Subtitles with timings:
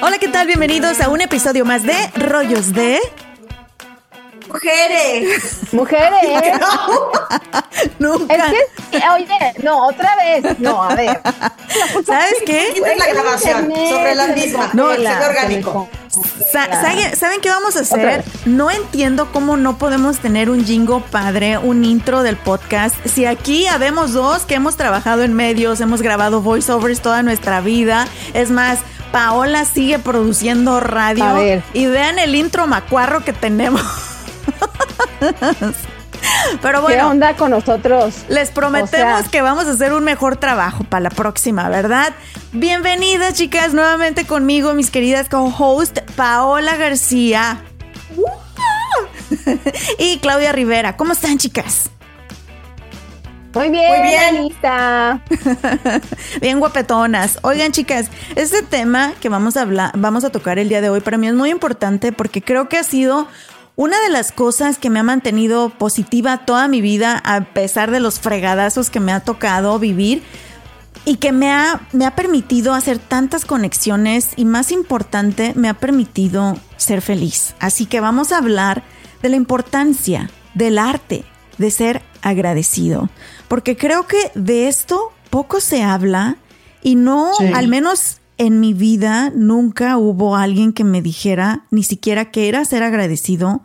[0.00, 0.46] Hola, ¿qué tal?
[0.46, 2.98] Bienvenidos a un episodio más de Rollos de
[4.48, 5.72] Mujeres.
[5.72, 6.10] Mujeres.
[7.98, 8.34] Nunca.
[8.34, 8.52] Es
[8.90, 9.28] que, oye,
[9.62, 10.58] no, otra vez.
[10.58, 11.20] No, a ver.
[12.06, 12.68] ¿Sabes qué?
[12.70, 14.70] Es la grabación sobre la misma.
[14.72, 15.88] No, el orgánico.
[16.50, 18.24] Sa- ¿saben- ¿Saben qué vamos a hacer?
[18.46, 22.96] No entiendo cómo no podemos tener un jingo padre, un intro del podcast.
[23.06, 28.08] Si aquí habemos dos que hemos trabajado en medios, hemos grabado voiceovers toda nuestra vida.
[28.32, 28.78] Es más,
[29.12, 31.24] Paola sigue produciendo radio.
[31.24, 31.62] A ver.
[31.72, 33.82] Y vean el intro macuarro que tenemos.
[36.60, 37.08] Pero ¿Qué bueno.
[37.10, 38.14] onda con nosotros?
[38.28, 42.12] Les prometemos O sea- que vamos a hacer un mejor trabajo para la próxima, ¿verdad?
[42.52, 47.62] Bienvenidas, chicas, nuevamente conmigo, mis queridas co-host Paola García
[49.98, 50.96] y Claudia Rivera.
[50.96, 51.90] ¿Cómo están, chicas?
[53.58, 54.36] Muy bien, Muy bien.
[54.36, 55.20] Anita.
[56.40, 57.40] Bien guapetonas.
[57.42, 61.00] Oigan, chicas, este tema que vamos a hablar, vamos a tocar el día de hoy
[61.00, 63.26] para mí es muy importante porque creo que ha sido
[63.74, 67.98] una de las cosas que me ha mantenido positiva toda mi vida a pesar de
[67.98, 70.22] los fregadazos que me ha tocado vivir
[71.04, 75.74] y que me ha, me ha permitido hacer tantas conexiones y más importante, me ha
[75.74, 77.56] permitido ser feliz.
[77.58, 78.84] Así que vamos a hablar
[79.20, 81.24] de la importancia del arte,
[81.58, 83.10] de ser agradecido,
[83.48, 86.36] porque creo que de esto poco se habla
[86.82, 87.46] y no, Sí.
[87.54, 92.64] al menos en mi vida, nunca hubo alguien que me dijera ni siquiera que era
[92.64, 93.62] ser agradecido,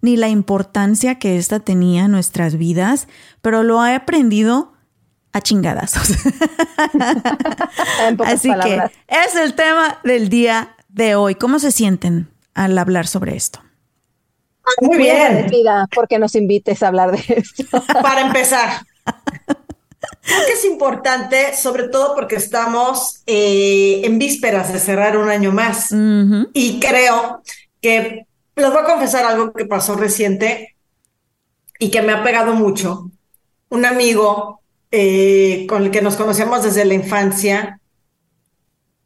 [0.00, 3.06] ni la importancia que esta tenía en nuestras vidas,
[3.42, 4.72] pero lo he aprendido
[5.32, 6.08] a chingadazos.
[8.24, 8.90] Así palabras.
[9.08, 11.34] que es el tema del día de hoy.
[11.34, 13.60] ¿Cómo se sienten al hablar sobre esto?
[14.80, 15.50] Muy bien.
[15.94, 17.82] porque nos invites a hablar de esto.
[18.02, 18.82] Para empezar.
[20.22, 25.52] Creo que es importante, sobre todo porque estamos eh, en vísperas de cerrar un año
[25.52, 25.88] más.
[26.54, 27.42] Y creo
[27.80, 28.26] que
[28.56, 30.76] les voy a confesar algo que pasó reciente
[31.78, 33.10] y que me ha pegado mucho.
[33.68, 34.60] Un amigo
[34.90, 37.80] eh, con el que nos conocemos desde la infancia,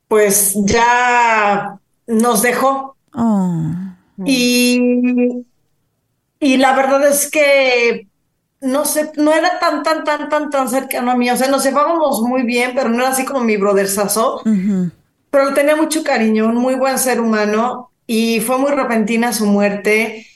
[0.07, 2.97] pues ya nos dejó.
[3.15, 3.73] Oh.
[4.25, 5.47] Y,
[6.41, 8.06] y la verdad es que
[8.60, 11.31] no sé, no era tan, tan, tan, tan, tan cercano a mí.
[11.31, 14.43] O sea, nos llevábamos muy bien, pero no era así como mi brotherzazo.
[14.44, 14.91] Ujú.
[15.31, 17.91] Pero le tenía mucho cariño, un muy buen ser humano.
[18.06, 20.26] Y fue muy repentina su muerte.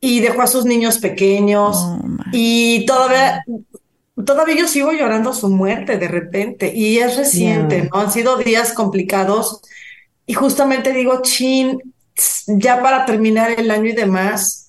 [0.00, 1.76] Y dejó a sus niños pequeños.
[1.78, 2.00] Oh.
[2.32, 3.44] Y todavía,
[4.24, 6.72] todavía yo sigo llorando su muerte de repente.
[6.74, 7.84] Y es reciente, Ya.
[7.84, 8.00] ¿no?
[8.00, 9.60] Han sido días complicados.
[10.26, 11.78] Y justamente digo, chin,
[12.46, 14.59] ya para terminar el año y demás.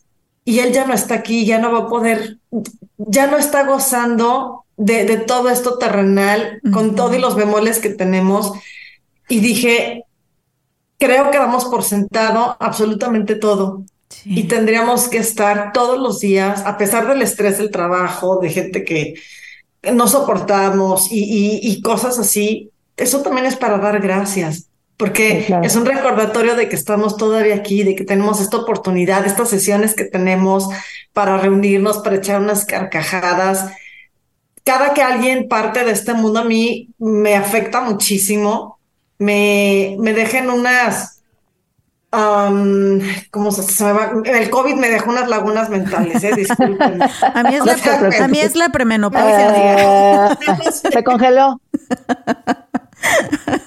[0.43, 2.37] Y él ya no está aquí, ya no va a poder,
[2.97, 6.95] ya no está gozando de, de todo esto terrenal, con Ujú.
[6.95, 8.53] todo y los bemoles que tenemos.
[9.29, 10.05] Y dije,
[10.97, 13.83] creo que damos por sentado absolutamente todo.
[14.09, 14.39] Sí.
[14.39, 18.83] Y tendríamos que estar todos los días, a pesar del estrés del trabajo, de gente
[18.83, 19.13] que
[19.93, 22.71] no soportamos y, y- y cosas así.
[22.97, 24.67] Eso también es para dar gracias,
[25.01, 25.65] porque Sí, claro.
[25.65, 29.95] es un recordatorio de que estamos todavía aquí, de que tenemos esta oportunidad, estas sesiones
[29.95, 30.69] que tenemos
[31.11, 33.71] para reunirnos, para echar unas carcajadas.
[34.63, 38.79] Cada que alguien parte de este mundo a mí me afecta muchísimo,
[39.17, 41.20] me, me deja en unas
[42.11, 42.99] Am,
[43.31, 44.11] ¿cómo se, se me va?
[44.25, 47.05] El COVID me dejó unas lagunas mentales, eh, discúlpenme.
[47.33, 48.21] A mí es la, No te preocupes.
[48.21, 50.31] a mí es la premenopausia.
[50.33, 50.37] Eh,
[50.71, 51.61] se congeló.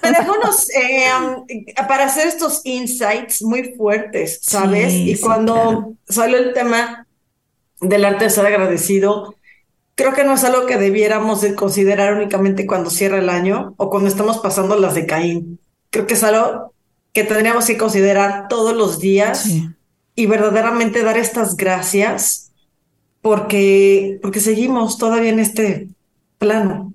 [0.03, 1.45] Me dejó unos, eh, am,
[1.89, 4.93] para hacer estos insights muy fuertes, ¿sabes?
[4.93, 5.95] Sí, y sí, cuando claro.
[6.09, 7.07] salió el tema
[7.81, 9.35] del arte de ser agradecido,
[9.95, 13.91] creo que no es algo que debiéramos de considerar únicamente cuando cierra el año o
[13.91, 15.59] cuando estamos pasando las de Caín.
[15.91, 16.74] Creo que es algo
[17.15, 19.45] que tendríamos que considerar todos los días.
[19.45, 19.71] Sí.
[20.17, 22.53] y verdaderamente dar estas gracias
[23.21, 25.89] porque, porque seguimos todavía en este
[26.39, 26.93] plano.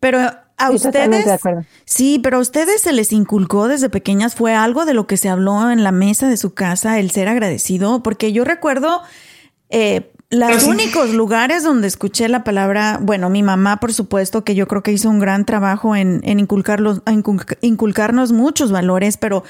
[0.00, 0.18] Pero
[0.56, 1.40] a de ustedes,
[1.84, 5.28] sí, pero a ustedes se les inculcó desde pequeñas, fue algo de lo que se
[5.28, 9.02] habló en la mesa de su casa, el ser agradecido, porque yo recuerdo,
[9.70, 14.68] eh, los únicos lugares donde escuché la palabra, bueno, mi mamá, por supuesto, que yo
[14.68, 17.02] creo que hizo un gran trabajo en, en inculcarlos,
[17.62, 19.44] inculcarnos muchos valores, pero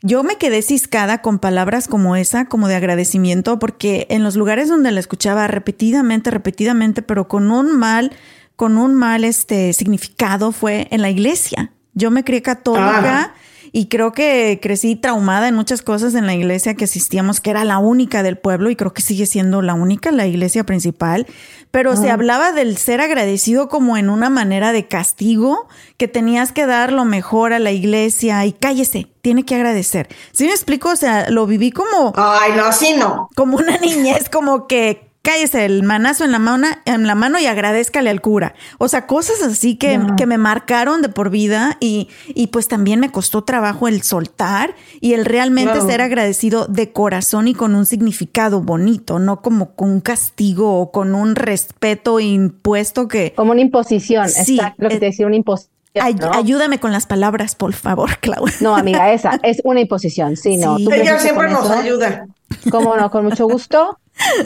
[0.00, 4.68] yo me quedé ciscada con palabras como esa, como de agradecimiento, porque en los lugares
[4.68, 8.10] donde la escuchaba repetidamente, repetidamente, pero con un mal,
[8.56, 11.72] con un mal este significado fue en la iglesia.
[11.94, 13.34] Yo me crié católica.
[13.74, 17.64] Y creo que crecí traumada en muchas cosas en la iglesia que asistíamos, que era
[17.64, 21.26] la única del pueblo y creo que sigue siendo la única, la iglesia principal.
[21.70, 26.66] Pero se hablaba del ser agradecido como en una manera de castigo, que tenías que
[26.66, 30.08] dar lo mejor a la iglesia y cállese, tiene que agradecer.
[30.32, 30.90] ¿Sí me explico?
[30.90, 32.12] O sea, lo viví como...
[32.14, 33.30] Ay, no, así no.
[33.34, 37.46] Como una niñez, como que cállese el manazo en la mano, en la mano y
[37.46, 38.54] agradezcale al cura.
[38.78, 43.00] O sea, cosas así que, que me marcaron de por vida y, y, pues también
[43.00, 47.86] me costó trabajo el soltar y el realmente ser agradecido de corazón y con un
[47.86, 53.32] significado bonito, no como con un castigo o con un respeto impuesto que...
[53.34, 55.72] Como una imposición, sí, exacto, lo que te decía, una imposición.
[55.94, 58.46] Ayúdame con las palabras, por favor, Clau.
[58.60, 60.78] No, amiga, esa es una imposición, sí, no.
[60.78, 62.26] Ella siempre nos ayuda.
[62.70, 63.98] Cómo no, con mucho gusto.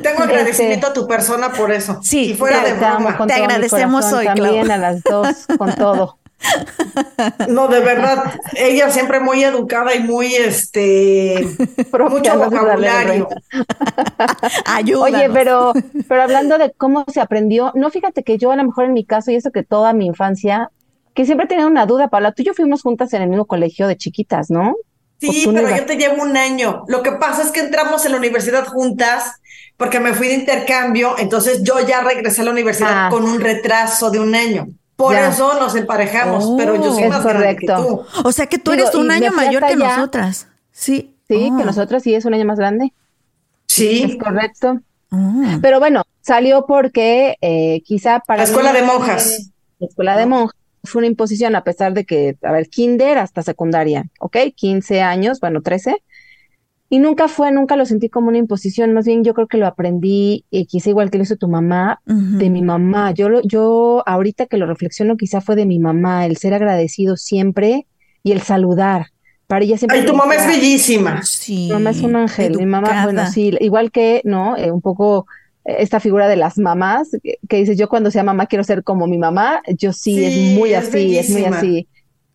[0.03, 2.01] Tengo agradecimiento a tu persona por eso.
[2.03, 3.27] Sí, y fuera de broma.
[3.27, 6.19] Te agradecemos hoy, También a las dos, con todo.
[7.49, 11.47] No, de verdad, ella siempre muy educada y muy, este,
[12.11, 13.29] mucho vocabulario.
[14.67, 15.15] Ayúdanos.
[15.15, 15.73] Oye, pero,
[16.09, 19.05] pero hablando de cómo se aprendió, no, fíjate que yo a lo mejor en mi
[19.05, 20.71] caso, y eso que toda mi infancia,
[21.15, 23.89] que siempre tenía una duda, Paula, tú y yo fuimos juntas en el mismo colegio
[23.89, 24.77] de chiquitas, ¿no?
[25.19, 26.85] Sí, pero yo te llevo un año.
[26.89, 29.41] Lo que pasa es que entramos en la universidad juntas
[29.77, 33.09] porque me fui de intercambio, entonces yo ya regresé a la universidad ah.
[33.11, 34.69] con un retraso de un año.
[34.97, 37.77] Por eso nos emparejamos, pero yo soy es más correcto.
[37.77, 38.29] que tú.
[38.29, 40.49] O sea que tú eres un año mayor que nosotras.
[40.73, 41.13] Sí.
[41.29, 41.67] Sí, que oh.
[41.67, 42.93] nosotras sí es un año más grande.
[43.67, 44.05] Sí.
[44.05, 44.81] Es correcto.
[45.11, 45.43] Oh.
[45.61, 48.39] Pero bueno, salió porque eh, quizá para...
[48.39, 49.51] La escuela de monjas.
[49.79, 53.43] La escuela de monjas fue una imposición a pesar de que, a ver, kinder hasta
[53.43, 54.37] secundaria, ¿ok?
[54.55, 56.03] 15 años, bueno, 13.
[56.89, 59.67] Y nunca fue, nunca lo sentí como una imposición, más bien yo creo que lo
[59.67, 63.11] aprendí, y quizá igual que lo hizo tu mamá, de mi mamá.
[63.11, 67.17] Yo, lo, yo ahorita que lo reflexiono, quizá fue de mi mamá, el ser agradecido
[67.17, 67.87] siempre
[68.23, 69.07] y el saludar.
[69.49, 70.01] Para ella siempre.
[70.01, 71.23] Ay, tu mamá es bellísima.
[71.23, 71.67] Sí.
[71.67, 72.57] Mi mamá es un ángel.
[72.57, 74.57] Mi mamá, bueno, sí, igual que, ¿no?
[74.57, 75.27] Eh, un poco
[75.65, 77.11] esta figura de las mamás,
[77.49, 80.75] que, dices, yo cuando sea mamá quiero ser como mi mamá, yo sí, es muy
[80.75, 81.89] así, es muy así.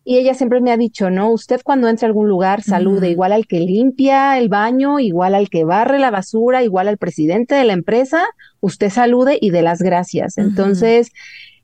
[0.04, 1.30] Y ella siempre me ha dicho, ¿no?
[1.30, 5.48] Usted cuando entre a algún lugar salude igual al que limpia el baño, igual al
[5.48, 8.24] que barre la basura, igual al presidente de la empresa,
[8.60, 10.38] usted salude y dé las gracias.
[10.38, 11.12] Entonces,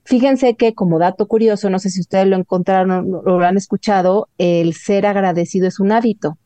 [0.05, 4.29] fíjense que como dato curioso, no sé si ustedes lo encontraron o lo han escuchado,
[4.39, 6.39] el ser agradecido es un hábito.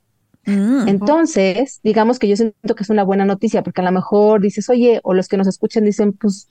[0.46, 0.88] Mm.
[0.88, 4.68] Entonces, digamos que yo siento que es una buena noticia, porque a lo mejor dices,
[4.70, 6.48] oye, o los que nos escuchan dicen, pues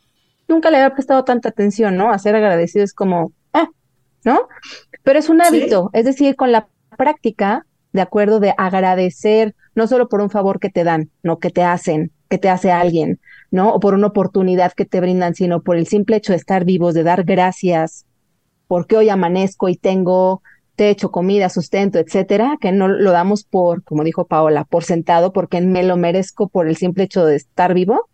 [0.48, 2.12] nunca le había prestado tanta atención, ¿no?
[2.12, 3.34] A ser agradecido es como,
[4.24, 4.48] ¿no?
[5.04, 10.08] Pero es un hábito, es decir, con la práctica, de acuerdo, de agradecer, no solo
[10.08, 13.20] por un favor que te dan, no que te hacen, que te hace alguien,
[13.50, 13.74] ¿no?
[13.74, 16.94] O por una oportunidad que te brindan, sino por el simple hecho de estar vivos,
[16.94, 18.06] de dar gracias,
[18.68, 20.42] porque hoy amanezco y tengo
[20.76, 25.62] techo, comida, sustento, etcétera, que no lo damos por, como dijo Paola, por sentado, porque
[25.62, 28.08] me lo merezco por el simple hecho de estar vivo,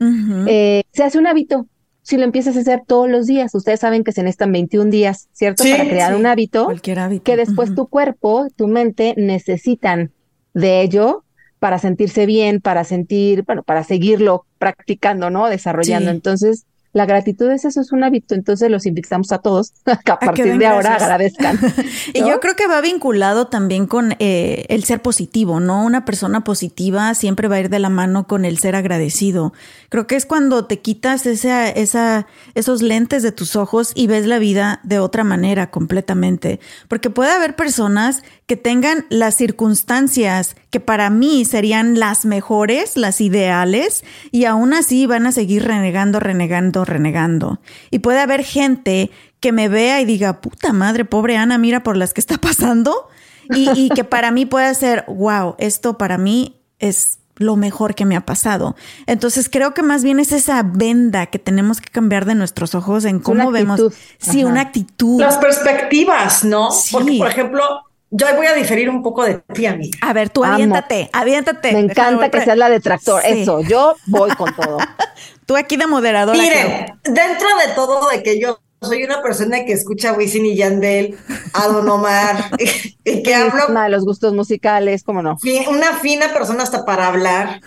[0.47, 1.67] eh, se hace un hábito.
[2.07, 5.27] Si lo empiezas a hacer todos los días, ustedes saben que se necesitan 21 días,
[5.33, 5.65] ¿cierto?
[5.65, 10.13] Para crear un hábito, que después tu cuerpo, tu mente necesitan
[10.53, 11.25] de ello
[11.59, 15.47] para sentirse bien, para sentir, bueno, para seguirlo practicando, ¿no?
[15.47, 16.09] Desarrollando.
[16.09, 20.19] Entonces, la gratitud es eso, es un hábito, entonces los invitamos a todos a, a
[20.19, 21.59] partir de ahora agradezcan.
[22.13, 25.83] y yo creo que va vinculado también con eh, el ser positivo, ¿no?
[25.83, 29.53] Una persona positiva siempre va a ir de la mano con el ser agradecido.
[29.89, 34.25] Creo que es cuando te quitas esa, esa, esos lentes de tus ojos y ves
[34.25, 36.59] la vida de otra manera completamente.
[36.87, 43.19] Porque puede haber personas que tengan las circunstancias que para mí serían las mejores, las
[43.19, 47.59] ideales, y aún así van a seguir renegando, renegando, renegando.
[47.89, 51.97] Y puede haber gente que me vea y diga, puta madre, pobre Ana, mira por
[51.97, 53.09] las que está pasando.
[53.49, 58.15] Y, que para mí pueda ser, wow, esto para mí es lo mejor que me
[58.15, 58.75] ha pasado.
[59.07, 63.03] Entonces creo que más bien es esa venda que tenemos que cambiar de nuestros ojos
[63.05, 63.81] en cómo vemos.
[64.19, 65.19] Sí, una actitud.
[65.19, 66.69] Las perspectivas, ¿no?
[66.91, 69.91] Porque, por ejemplo, yo voy a diferir un poco de ti, a mí.
[70.01, 71.73] A ver, tú aviéntate, aviéntate.
[71.73, 73.21] Me encanta que seas la detractor.
[73.25, 74.77] Eso, yo voy con todo.
[75.45, 76.37] tú aquí de moderadora.
[76.37, 80.55] Miren, dentro de todo de que yo soy una persona que escucha a Wisin y
[80.55, 81.17] Yandel,
[81.53, 82.51] a Don Omar,
[83.03, 83.67] y, que hablo...
[83.67, 85.37] de los gustos musicales, ¿cómo no?
[85.69, 87.61] Una fina persona hasta para hablar.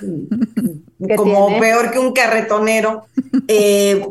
[1.17, 3.05] como peor que un carretonero.
[3.53, 4.07] Eh,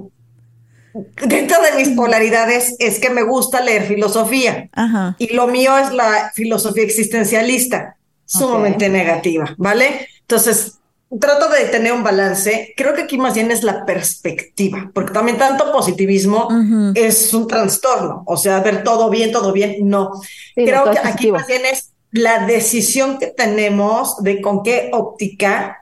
[1.25, 4.69] dentro de mis polaridades es que me gusta leer filosofía
[5.17, 10.07] y lo mío es la filosofía existencialista, sumamente negativa, ¿vale?
[10.21, 10.79] Entonces,
[11.19, 12.73] trato de tener un balance.
[12.77, 16.47] Creo que aquí más bien es la perspectiva, porque también tanto positivismo
[16.93, 20.11] es un trastorno, o sea, ver todo bien, todo bien, no.
[20.55, 25.77] Creo que aquí más bien es la decisión que tenemos de con qué óptica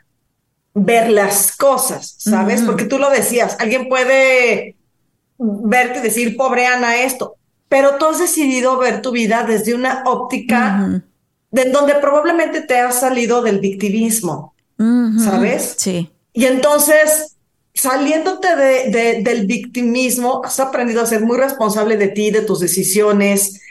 [0.73, 2.61] ver las cosas, ¿sabes?
[2.61, 4.76] Porque tú lo decías, alguien puede
[5.37, 7.35] verte y decir, pobre Ana, esto,
[7.69, 11.03] pero tú has decidido ver tu vida desde una óptica
[11.51, 14.53] de donde probablemente te has salido del victimismo
[15.23, 15.75] ¿sabes?
[15.77, 16.11] Sí.
[16.33, 17.37] Y entonces,
[17.73, 23.61] saliéndote de, del victimismo, has aprendido a ser muy responsable de ti, de tus decisiones,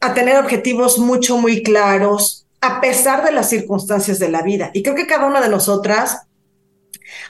[0.00, 4.70] a tener objetivos mucho, muy claros, a pesar de las circunstancias de la vida.
[4.74, 6.22] Y creo que cada una de nosotras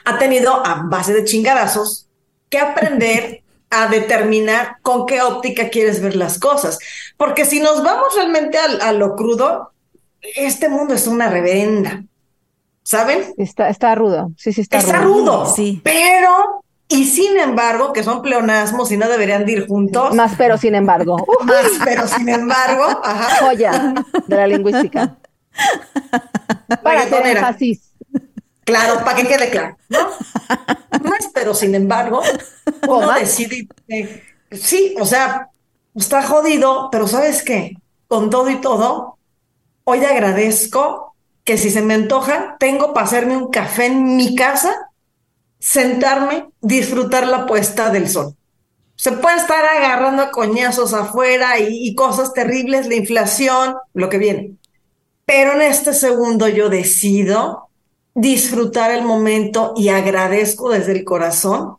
[0.05, 2.07] ha tenido, a base de chingadazos,
[2.49, 3.42] que aprender
[3.73, 6.77] a determinar con qué óptica quieres ver las cosas.
[7.17, 9.71] Porque si nos vamos realmente a, a lo crudo,
[10.35, 12.03] este mundo es una reverenda.
[12.83, 13.33] ¿saben?
[13.37, 15.45] Está, está rudo, sí, sí, está, está rudo.
[15.45, 15.81] Sí.
[15.83, 20.13] Pero, y sin embargo, que son pleonasmos y no deberían ir juntos.
[20.13, 21.17] Más pero sin embargo.
[21.43, 23.45] Más pero sin embargo, ajá.
[23.45, 23.93] Joya
[24.27, 25.15] de la lingüística.
[26.83, 27.92] Para hacer énfasis.
[28.65, 30.09] Claro, para que quede claro, ¿no?
[31.03, 32.21] Más pero sin embargo,
[32.87, 33.67] uno decide,
[34.51, 35.49] sí, o sea,
[35.95, 37.77] está jodido, pero ¿sabes qué?
[38.07, 39.17] Con todo y todo,
[39.83, 44.73] hoy agradezco que si se me antoja, tengo para hacerme un café en mi casa,
[45.59, 48.35] sentarme, disfrutar la puesta del sol.
[48.95, 54.55] Se puede estar agarrando a coñazos afuera y, cosas terribles, la inflación, lo que viene.
[55.25, 57.69] Pero en este segundo yo decido
[58.15, 61.77] disfrutar el momento y agradezco desde el corazón.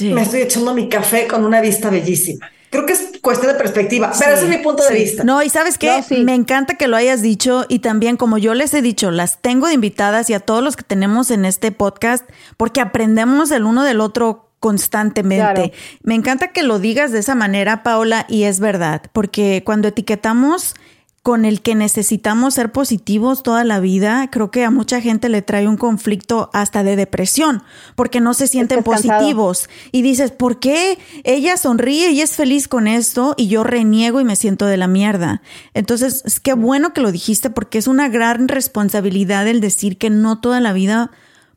[0.00, 2.50] Me estoy echando mi café con una vista bellísima.
[2.70, 5.24] Creo que es cuestión de perspectiva, pero ese es mi punto de vista.
[5.24, 8.72] No, y sabes qué, me encanta que lo hayas dicho y también como yo les
[8.74, 12.24] he dicho, las tengo de invitadas y a todos los que tenemos en este podcast
[12.56, 15.72] porque aprendemos el uno del otro constantemente.
[16.02, 20.74] Me encanta que lo digas de esa manera, Paola, y es verdad, porque cuando etiquetamos
[21.22, 25.42] con el que necesitamos ser positivos toda la vida, creo que a mucha gente le
[25.42, 27.62] trae un conflicto hasta de depresión,
[27.94, 29.68] porque no se sienten positivos.
[29.92, 34.24] Y dices, ¿por qué ella sonríe y es feliz con esto y yo reniego y
[34.24, 35.42] me siento de la mierda?
[35.74, 40.08] Entonces, es que bueno que lo dijiste porque es una gran responsabilidad el decir que
[40.08, 41.10] no toda la vida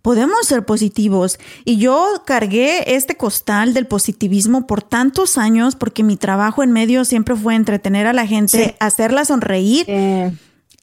[0.04, 1.40] podemos ser positivos.
[1.66, 7.06] Y yo cargué este costal del positivismo por tantos años porque mi trabajo en medio
[7.06, 9.88] siempre fue entretener a la gente, hacerla sonreír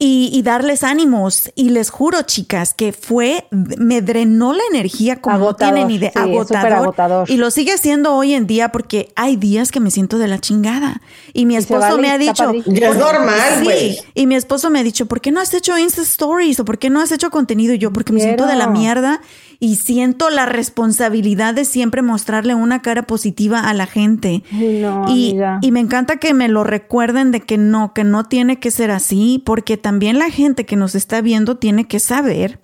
[0.02, 1.52] y, darles ánimos.
[1.54, 6.10] Y les juro, chicas, que fue, me drenó la energía como no tienen idea.
[6.14, 10.26] agotador, Y lo sigue siendo hoy en día porque hay días que me siento de
[10.26, 11.02] la chingada.
[11.34, 12.50] Y mi esposo me ha dicho.
[12.50, 13.98] es normal, Sí.
[14.14, 16.58] Y mi esposo me ha dicho, ¿por qué no has hecho Insta Stories?
[16.60, 17.74] ¿O por qué no has hecho contenido?
[17.74, 19.20] Y yo, porque me siento de la mierda
[19.60, 24.42] y siento la responsabilidad de siempre mostrarle una cara positiva a la gente.
[24.50, 28.70] y, y me encanta que me lo recuerden de que no, que no tiene que
[28.70, 32.58] ser así, porque también la gente que nos está viendo tiene que saber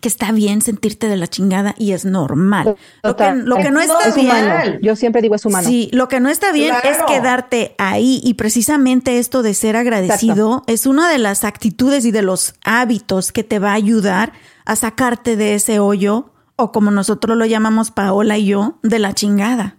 [0.00, 2.76] que está bien sentirte de la chingada y es normal.
[3.02, 3.32] Lo que,
[3.70, 4.78] no está bien.
[4.82, 5.66] Yo siempre digo es humano.
[5.66, 10.62] Sí, lo que no está bien es quedarte ahí y precisamente esto de ser agradecido
[10.68, 14.32] es una de las actitudes y de los hábitos que te va a ayudar
[14.64, 19.14] a sacarte de ese hoyo o como nosotros lo llamamos Paola y yo, de la
[19.14, 19.76] chingada.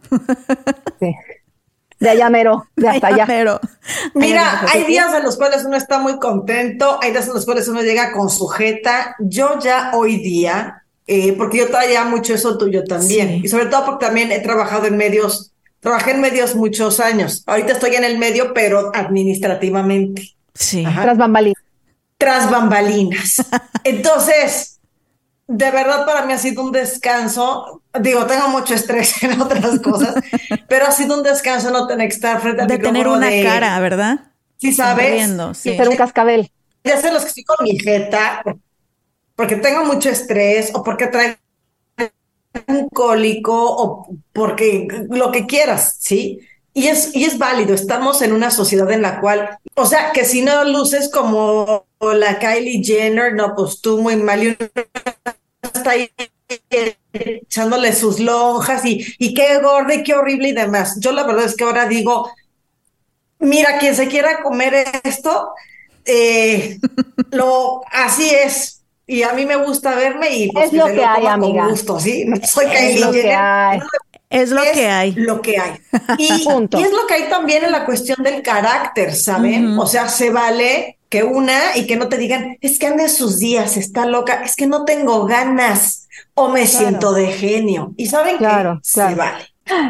[0.99, 1.15] Sí.
[1.99, 3.27] De allá mero, de hasta allá.
[3.27, 3.59] Mero.
[4.15, 7.67] Mira, hay días en los cuales uno está muy contento, hay días en los cuales
[7.67, 9.15] uno llega con sujeta.
[9.19, 13.85] Yo ya hoy día, eh, porque yo traía mucho eso tuyo también, y sobre todo
[13.85, 17.43] porque también he trabajado en medios, trabajé en medios muchos años.
[17.45, 20.35] Ahorita estoy en el medio, pero administrativamente.
[20.55, 20.83] Sí.
[20.83, 21.63] Tras bambalinas.
[22.17, 23.45] Tras bambalinas.
[23.83, 24.70] Entonces,
[25.53, 27.81] de verdad para mí ha sido un descanso.
[27.99, 30.15] Digo, tengo mucho estrés en otras cosas,
[30.67, 33.79] pero ha sido un descanso no tener que estar frente al De tener una cara,
[33.79, 34.31] ¿verdad?
[34.57, 35.29] Sí, ¿sabes?
[35.57, 35.75] Sí.
[35.75, 36.51] Ser un cascabel.
[36.83, 38.43] Ya sé los que estoy con mi jeta,
[39.35, 41.35] porque tengo mucho estrés o porque traigo
[42.67, 46.39] un cólico o porque lo que quieras, ¿sí?
[46.73, 50.23] Y es, y es válido, estamos en una sociedad en la cual, o sea, que
[50.23, 54.57] si no luces como la Kylie Jenner, no, pues tú muy mal y
[55.61, 56.09] está ahí
[57.13, 60.97] echándole sus lonjas y, y qué gorda y qué horrible y demás.
[60.99, 62.31] Yo la verdad es que ahora digo,
[63.39, 65.51] mira, quien se quiera comer esto,
[66.05, 66.79] eh,
[67.31, 68.81] lo, así es.
[69.07, 71.63] y a mí me gusta verme y pues, es lo que, hay, amiga.
[71.63, 72.25] Con gusto, ¿sí?
[72.25, 73.79] No soy es lo que hay.
[74.29, 75.11] Es lo que hay.
[75.11, 75.73] Lo que hay.
[76.17, 79.77] Y, y, es lo que hay también en la cuestión del carácter, ¿saben?
[79.77, 83.09] O sea, se vale que una y que no te digan, es que anda en
[83.09, 87.93] sus días, está loca, es que no tengo ganas o me siento de genio.
[87.97, 89.43] Y saben claro, que se vale.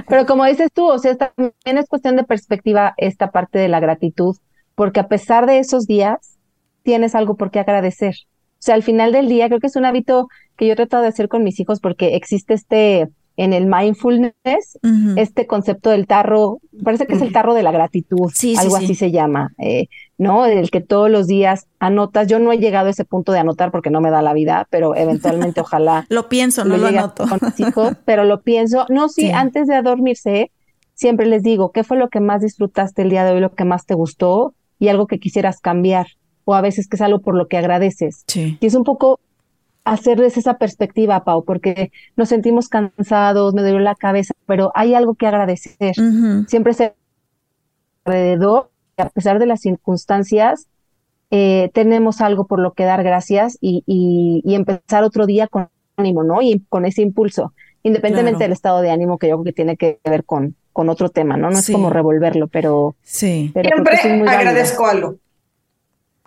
[0.10, 3.80] Pero como dices tú, o sea, también es cuestión de perspectiva esta parte de la
[3.80, 4.36] gratitud,
[4.74, 6.40] porque a pesar de esos días,
[6.82, 8.16] tienes algo por qué agradecer.
[8.54, 11.04] O sea, al final del día, creo que es un hábito que yo he tratado
[11.04, 13.10] de hacer con mis hijos porque existe este
[13.42, 14.78] en el mindfulness,
[15.16, 19.10] este concepto del tarro, parece que es el tarro de la gratitud, algo así se
[19.10, 19.88] llama, eh,
[20.20, 20.46] ¿no?
[20.46, 22.28] El que todos los días anotas.
[22.28, 24.68] Yo no he llegado a ese punto de anotar porque no me da la vida,
[24.70, 26.06] pero eventualmente ojalá.
[26.10, 27.28] lo pienso, no lo, anoto.
[27.28, 28.86] Con mis hijos, pero lo pienso.
[28.90, 30.52] No, sí, antes de dormirse,
[30.94, 33.66] siempre les digo, ¿qué fue lo que más disfrutaste el día de hoy, lo que
[33.66, 36.06] más te gustó y algo que quisieras cambiar?
[36.46, 38.24] O a veces que es algo por lo que agradeces.
[38.28, 38.60] Sí.
[38.62, 39.20] Y es un poco
[39.84, 45.16] hacerles esa perspectiva, Pau, porque nos sentimos cansados, me duele la cabeza, pero hay algo
[45.16, 45.96] que agradecer.
[46.48, 46.94] Siempre se
[48.06, 50.68] alrededor, a pesar de las circunstancias,
[51.30, 56.24] eh, tenemos algo por lo que dar gracias y, y, empezar otro día con ánimo,
[56.24, 56.42] ¿no?
[56.42, 60.00] Y con ese impulso, independientemente del estado de ánimo que yo creo que tiene que
[60.04, 61.50] ver con, con otro tema, ¿no?
[61.50, 62.96] No es como revolverlo, pero...
[63.02, 63.52] Sí.
[63.54, 63.98] Siempre
[64.28, 65.16] agradezco algo.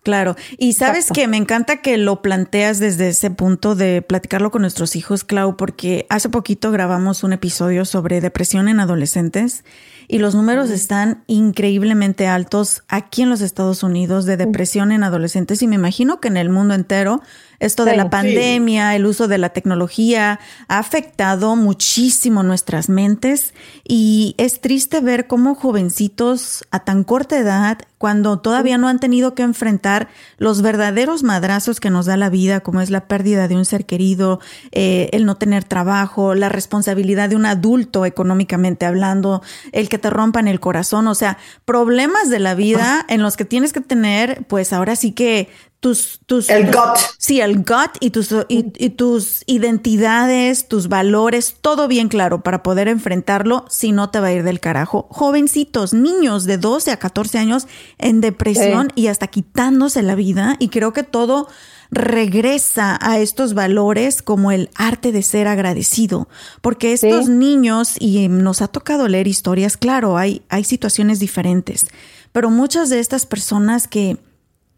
[0.05, 4.61] Claro, y sabes que me encanta que lo planteas desde ese punto de platicarlo con
[4.61, 9.65] nuestros hijos, Clau, porque hace poquito grabamos un episodio sobre depresión en adolescentes
[10.07, 15.63] y los números están increíblemente altos aquí en los Estados Unidos de depresión en adolescentes
[15.63, 17.23] y me imagino que en el mundo entero
[17.65, 23.55] esto de la pandemia, el uso de la tecnología ha afectado muchísimo nuestras mentes.
[23.87, 29.35] Y es triste ver cómo jovencitos a tan corta edad, cuando todavía no han tenido
[29.35, 33.57] que enfrentar los verdaderos madrazos que nos da la vida, como es la pérdida de
[33.57, 34.41] un ser querido,
[34.73, 39.43] eh, el no tener trabajo, la responsabilidad de un adulto económicamente hablando,
[39.73, 43.47] el que te rompan el corazón, o sea, problemas de la vida en los que
[43.47, 45.49] tienes que tener, pues ahora sí que
[45.85, 46.97] tus, tus el gut.
[47.19, 52.89] Sí, el gut y tus, y, tus identidades, tus valores, todo bien claro para poder
[52.89, 55.07] enfrentarlo, si no te va a ir del carajo.
[55.11, 57.67] Jovencitos, niños de 12 a 14 años
[57.99, 61.49] en depresión y hasta quitándose la vida y creo que todo
[61.91, 66.29] regresa a estos valores como el arte de ser agradecido,
[66.63, 71.89] porque estos niños, y nos ha tocado leer historias, claro, hay, hay situaciones diferentes,
[72.33, 74.17] pero muchas de estas personas que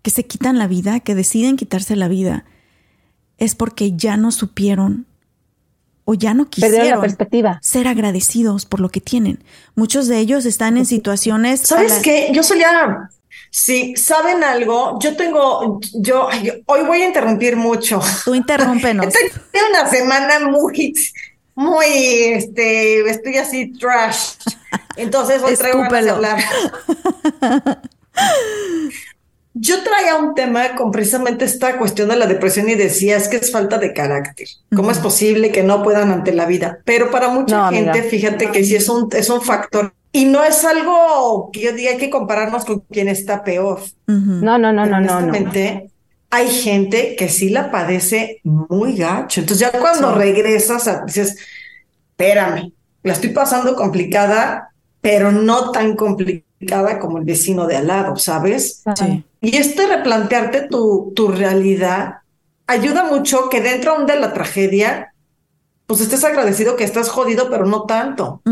[0.07, 2.45] que se quitan la vida, que deciden quitarse la vida,
[3.39, 5.05] es porque ya no supieron
[6.05, 7.05] o ya no quisieron
[7.61, 9.43] ser agradecidos por lo que tienen.
[9.75, 11.63] Muchos de ellos están en situaciones.
[11.63, 12.31] ¿Sabes qué?
[12.33, 13.11] Yo solía.
[13.51, 14.97] Sí, ¿saben algo?
[15.01, 16.29] Yo tengo, yo,
[16.67, 18.01] hoy voy a interrumpir mucho.
[18.25, 19.13] Tú interrúmpenos.
[19.51, 20.95] Tengo una semana muy,
[21.57, 24.35] muy, este, estoy así trash.
[24.97, 26.39] Entonces hoy traigo a hablar.
[29.59, 33.37] Yo traía un tema con precisamente esta cuestión de la depresión y decía, es que
[33.37, 34.49] es falta de carácter.
[34.75, 36.81] ¿Cómo es posible que no puedan ante la vida?
[36.85, 39.95] Pero para mucha gente, fíjate que sí es un, es un factor.
[40.13, 43.81] Y no es algo que yo diga que compararnos con quien está peor.
[44.07, 45.33] No, no, no, no, no,
[46.29, 49.41] Hay gente que sí la padece muy gacho.
[49.41, 51.39] Entonces ya cuando regresas, dices,
[52.11, 56.47] espérame, la estoy pasando complicada, pero no tan complicada
[57.01, 58.83] como el vecino de al lado, ¿sabes?
[58.97, 59.25] Sí.
[59.41, 62.17] Y este replantearte tu, tu realidad
[62.67, 65.13] ayuda mucho que dentro de la tragedia,
[65.87, 68.43] pues estés agradecido que estás jodido, pero no tanto.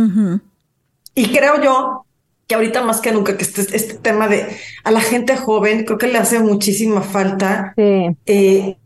[1.15, 2.07] Y creo yo
[2.47, 5.99] que ahorita más que nunca que este, este tema de a la gente joven, creo
[5.99, 8.77] que le hace muchísima falta eh,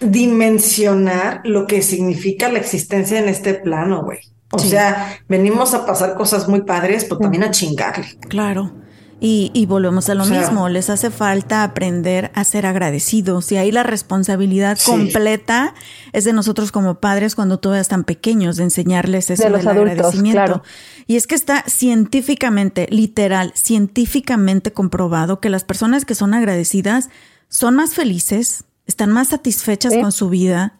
[0.00, 4.20] dimensionar lo que significa la existencia en este plano, güey.
[4.50, 8.18] O sea, venimos a pasar cosas muy padres, pero también a chingarle.
[8.28, 8.72] Claro.
[9.20, 13.82] Y, volvemos a lo mismo, les hace falta aprender a ser agradecidos y ahí la
[13.82, 15.74] responsabilidad completa
[16.12, 20.62] es de nosotros como padres cuando todavía están pequeños, de enseñarles eso del agradecimiento.
[21.08, 27.10] Y es que está científicamente, literal, científicamente comprobado que las personas que son agradecidas
[27.48, 30.78] son más felices, están más satisfechas con su vida,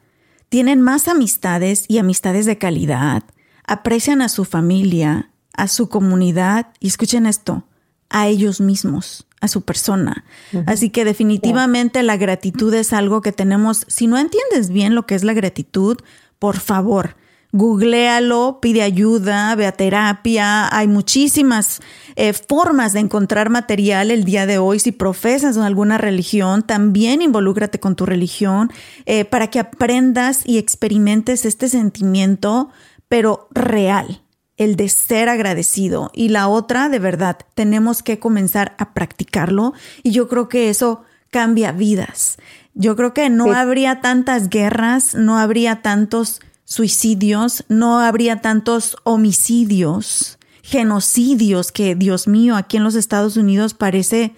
[0.48, 3.24] tienen más amistades y amistades de calidad,
[3.68, 7.64] aprecian a su familia, a su comunidad y escuchen esto,
[8.10, 10.24] a ellos mismos, a su persona.
[10.66, 15.14] Así que definitivamente la gratitud es algo que tenemos, si no entiendes bien lo que
[15.14, 15.98] es la gratitud,
[16.38, 17.16] por favor,
[17.52, 20.74] googlealo, pide ayuda, ve a terapia.
[20.74, 21.80] Hay muchísimas
[22.16, 24.78] eh, formas de encontrar material el día de hoy.
[24.78, 28.70] Si profesas alguna religión, también involúcrate con tu religión
[29.06, 32.70] eh, para que aprendas y experimentes este sentimiento,
[33.08, 34.22] pero real,
[34.56, 36.10] el de ser agradecido.
[36.14, 39.72] Y la otra, de verdad, tenemos que comenzar a practicarlo.
[40.02, 42.38] Y yo creo que eso cambia vidas.
[42.74, 50.38] Yo creo que no habría tantas guerras, no habría tantos suicidios, no habría tantos homicidios,
[50.62, 54.34] genocidios que, Dios mío, aquí en los Estados Unidos parece,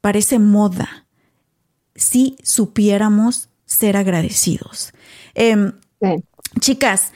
[0.00, 1.06] parece moda.
[1.94, 4.92] Si supiéramos ser agradecidos.
[5.34, 5.72] Em,
[6.60, 7.12] chicas,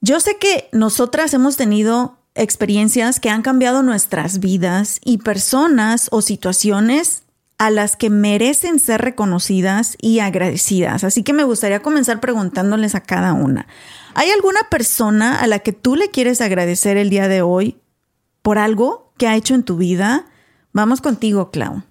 [0.00, 6.22] yo sé que nosotras hemos tenido experiencias que han cambiado nuestras vidas y personas o
[6.22, 7.24] situaciones
[7.58, 11.02] a las que merecen ser reconocidas y agradecidas.
[11.02, 13.66] Así que me gustaría comenzar preguntándoles a cada una.
[14.14, 17.76] ¿Hay alguna persona a la que tú le quieres agradecer el día de hoy
[18.42, 20.26] por algo que ha hecho en tu vida?
[20.72, 21.82] Vamos contigo, Clau.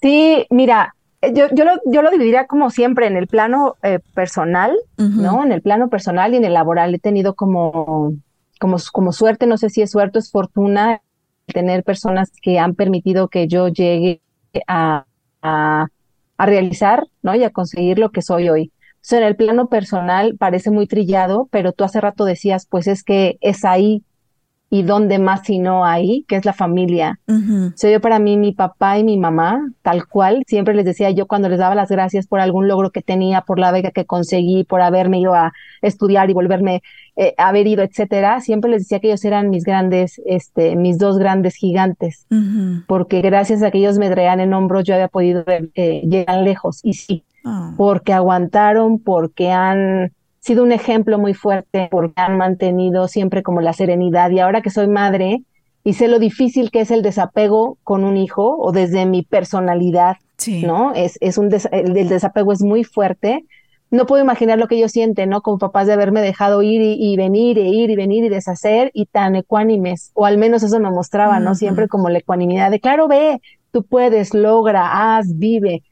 [0.00, 4.76] Sí, mira, yo, yo, lo, yo lo dividiría como siempre en el plano eh, personal,
[4.96, 5.44] ¿no?
[5.44, 6.94] En el plano personal y en el laboral.
[6.94, 8.14] He tenido como,
[8.60, 11.02] como, como suerte, no sé si es suerte o es fortuna,
[11.46, 14.22] tener personas que han permitido que yo llegue
[14.66, 15.06] a,
[15.42, 15.86] a,
[16.38, 17.34] realizar, ¿no?
[17.34, 18.72] Y a conseguir lo que soy hoy.
[19.10, 23.02] O en el plano personal parece muy trillado, pero tú hace rato decías, pues es
[23.02, 24.04] que es ahí
[24.70, 27.18] y dónde más si no ahí, que es la familia.
[27.74, 30.42] Soy yo para mí mi papá y mi mamá, tal cual.
[30.46, 33.58] Siempre les decía yo cuando les daba las gracias por algún logro que tenía, por
[33.58, 36.82] la beca que conseguí, por haberme ido a estudiar y volverme
[37.16, 38.40] eh, haber ido, etcétera.
[38.40, 42.26] Siempre les decía que ellos eran mis grandes, este, mis dos grandes gigantes,
[42.86, 46.80] porque gracias a que ellos me traían en hombros yo había podido eh, llegar lejos.
[46.82, 47.72] Y sí, ah.
[47.78, 50.12] porque aguantaron, porque han
[50.48, 54.70] sido un ejemplo muy fuerte porque han mantenido siempre como la serenidad y ahora que
[54.70, 55.42] soy madre
[55.84, 60.16] y sé lo difícil que es el desapego con un hijo o desde mi personalidad,
[60.62, 60.94] ¿no?
[60.94, 63.44] Es, es un el, desapego es muy fuerte.
[63.90, 65.42] No puedo imaginar lo que ellos sienten, ¿no?
[65.42, 69.04] Como papás de haberme dejado ir y, venir e ir y venir y deshacer y
[69.04, 71.54] tan ecuánimes, o al menos eso me mostraba, ¿no?
[71.54, 75.82] Siempre como la ecuanimidad de, claro, ve, tú puedes, logra, haz, vive.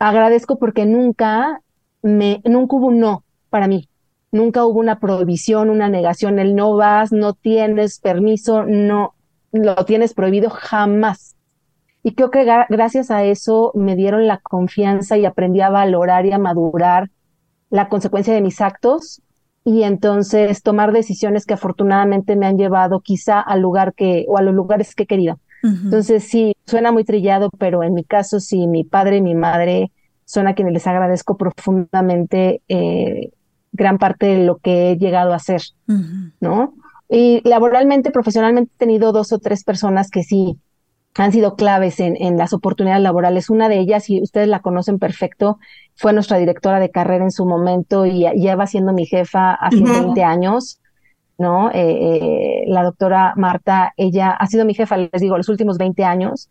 [0.00, 1.60] Agradezco porque nunca
[2.02, 3.24] me, nunca hubo un no,
[3.56, 3.88] para mí.
[4.32, 9.14] Nunca hubo una prohibición, una negación, el no vas, no tienes permiso, no
[9.50, 11.36] lo tienes prohibido jamás.
[12.02, 16.32] Y creo que gracias a eso me dieron la confianza y aprendí a valorar y
[16.32, 17.08] a madurar
[17.70, 19.22] la consecuencia de mis actos
[19.64, 24.42] y entonces tomar decisiones que afortunadamente me han llevado quizá al lugar que o a
[24.42, 25.40] los lugares que he querido.
[25.62, 29.92] Entonces sí, suena muy trillado, pero en mi caso sí, mi padre y mi madre
[30.26, 33.30] son a quienes les agradezco profundamente eh,
[33.76, 35.62] gran parte de lo que he llegado a hacer,
[36.40, 36.74] ¿no?
[37.08, 40.58] Y laboralmente, profesionalmente he tenido dos o tres personas que sí
[41.14, 43.48] han sido claves en, en, las oportunidades laborales.
[43.48, 45.58] Una de ellas, y ustedes la conocen perfecto,
[45.94, 50.22] fue nuestra directora de carrera en su momento y lleva siendo mi jefa hace 20
[50.24, 50.80] años,
[51.38, 51.70] ¿no?
[51.70, 56.04] Eh, eh, la doctora Marta, ella ha sido mi jefa, les digo, los últimos 20
[56.04, 56.50] años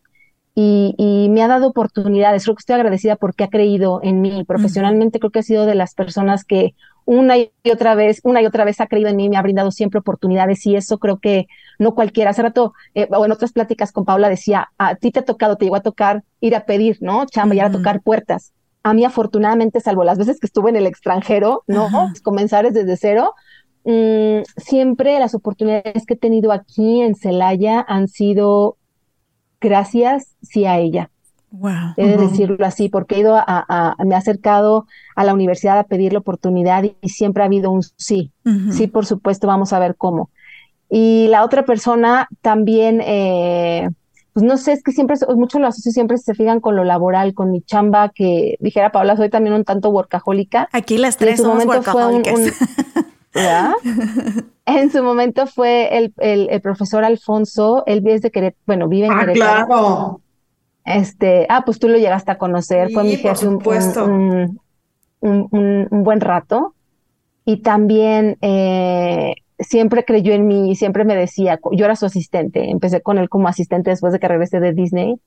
[0.58, 2.44] y, y, me ha dado oportunidades.
[2.44, 4.42] Creo que estoy agradecida porque ha creído en mí.
[4.44, 6.74] Profesionalmente creo que ha sido de las personas que
[7.06, 9.70] una y otra vez, una y otra vez ha creído en mí, me ha brindado
[9.70, 11.46] siempre oportunidades y eso creo que
[11.78, 12.30] no cualquiera.
[12.30, 15.56] Hace rato, eh, o en otras pláticas con Paula decía, a ti te ha tocado,
[15.56, 17.24] te llegó a tocar ir a pedir, ¿no?
[17.24, 18.52] Chamba, y a tocar puertas.
[18.82, 21.88] A mí afortunadamente, salvo las veces que estuve en el extranjero, ¿no?
[22.22, 23.34] Comenzar desde cero,
[23.84, 28.78] mm, siempre las oportunidades que he tenido aquí en Celaya han sido
[29.60, 31.10] gracias, sí, a ella.
[31.50, 31.94] Wow.
[31.96, 35.84] He de decirlo así, porque he ido a, me he acercado a la universidad a
[35.84, 38.32] pedir la oportunidad y, siempre ha habido un sí.
[38.70, 40.30] Sí, por supuesto, vamos a ver cómo.
[40.88, 43.88] Y la otra persona también, eh,
[44.32, 47.34] pues no sé, es que siempre, muchos lo asocian, siempre se fijan con lo laboral,
[47.34, 50.68] con mi chamba, que dijera Paula, soy también un tanto workahólica.
[50.72, 52.52] Aquí las tres somos workahólicas.
[54.66, 59.12] en su momento fue el, el, profesor Alfonso, él vive de Querétaro, bueno, vive en
[59.12, 59.66] ah, Querétaro.
[59.66, 60.20] Claro.
[60.86, 64.60] Este, ah, pues tú lo llegaste a conocer, fue mi jefe un,
[65.20, 66.74] un, un, buen rato.
[67.44, 73.02] Y también eh, siempre creyó en mí, siempre me decía, yo era su asistente, empecé
[73.02, 75.20] con él como asistente después de que regresé de Disney.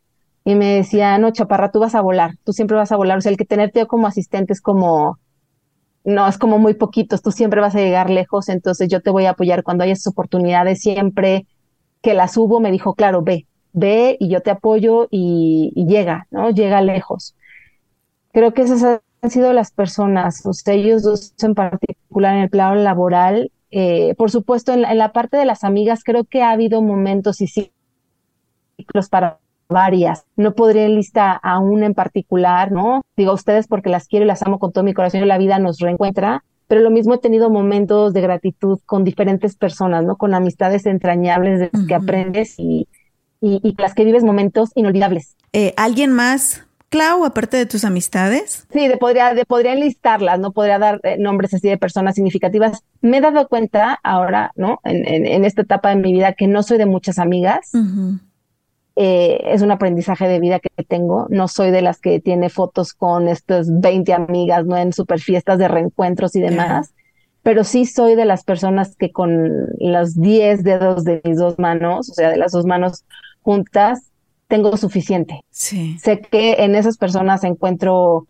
[0.46, 3.18] Y me decía, no, chaparra, tú vas a volar, tú siempre vas a volar.
[3.18, 5.20] O sea, el que tenerte yo como asistente es como,
[6.06, 9.26] no, es como muy poquitos, tú siempre vas a llegar lejos, entonces yo te voy
[9.26, 11.46] a apoyar cuando haya esas oportunidades, siempre
[12.02, 16.50] que las hubo, me dijo, claro, ve, ve y yo te apoyo y, llega, ¿no?
[16.52, 17.36] Llega lejos.
[18.32, 22.50] Creo que esas han sido las personas, o sea, ellos dos en particular en el
[22.50, 23.52] plano laboral.
[23.72, 27.48] Eh, por supuesto, en la, parte de las amigas, creo que ha habido momentos y
[27.48, 30.26] ciclos para varias.
[30.36, 33.04] No podría listar a una en particular, ¿no?
[33.16, 35.38] Digo a ustedes porque las quiero y las amo con todo mi corazón y la
[35.38, 40.18] vida nos reencuentra, pero lo mismo he tenido momentos de gratitud con diferentes personas, ¿no?
[40.18, 42.88] Con amistades entrañables de que aprendes y,
[43.42, 45.36] y, las que vives momentos inolvidables.
[45.54, 48.66] Eh, ¿Alguien más Clau, aparte de tus amistades?
[48.74, 52.84] Sí, de podría, de, podría enlistarlas, no podría dar eh, nombres así de personas significativas.
[53.02, 54.80] Me he dado cuenta ahora, ¿no?
[54.84, 57.72] En, en, esta etapa de mi vida que no soy de muchas amigas.
[58.96, 61.28] Eh, es un aprendizaje de vida que tengo.
[61.30, 64.76] No soy de las que tiene fotos con estas 20 amigas, ¿no?
[64.76, 66.94] En super fiestas de reencuentros y demás.
[67.44, 72.10] Pero sí soy de las personas que con los 10 dedos de mis dos manos,
[72.10, 73.06] o sea, de las dos manos
[73.50, 74.12] juntas,
[74.48, 75.42] tengo suficiente.
[75.50, 75.98] Sí.
[76.00, 78.28] Sé que en esas personas encuentro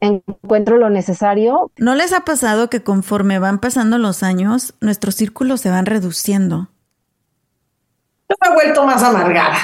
[0.00, 1.70] encuentro lo necesario.
[1.76, 6.70] ¿No les ha pasado que conforme van pasando los años, nuestros círculos se van reduciendo?
[8.30, 9.58] Yo me he vuelto más amargada.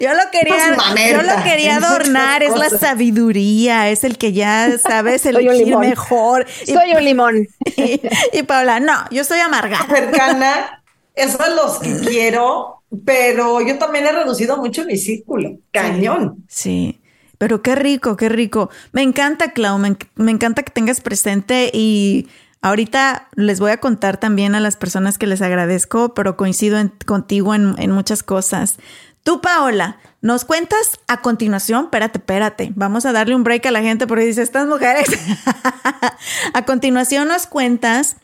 [0.00, 0.76] Yo lo quería,
[1.10, 6.46] yo lo quería adornar, es la sabiduría, es el que ya sabes elegir mejor.
[6.64, 7.48] Soy un limón.
[7.76, 8.00] Y,
[8.32, 9.86] y, Paula, no, yo soy amargada.
[9.86, 10.81] Cercana
[11.14, 15.58] esos son los que quiero, pero yo también he reducido mucho mi círculo.
[15.70, 16.44] Cañón.
[16.48, 17.00] Sí.
[17.38, 18.70] Pero qué rico, qué rico.
[18.92, 19.96] Me encanta, Clau, me,
[20.30, 22.28] encanta que tengas presente y
[22.60, 27.54] ahorita les voy a contar también a las personas que les agradezco, pero coincido contigo
[27.54, 28.76] en, en muchas cosas.
[29.24, 33.82] Tú, Paola, nos cuentas a continuación, espérate, espérate, vamos a darle un break a la
[33.82, 35.08] gente porque dice, estas mujeres.
[36.54, 38.16] a continuación nos cuentas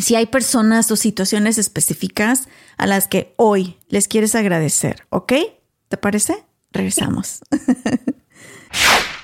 [0.00, 5.32] si hay personas o situaciones específicas a las que hoy les quieres agradecer, ¿ok?
[5.88, 6.44] ¿Te parece?
[6.72, 7.40] Regresamos.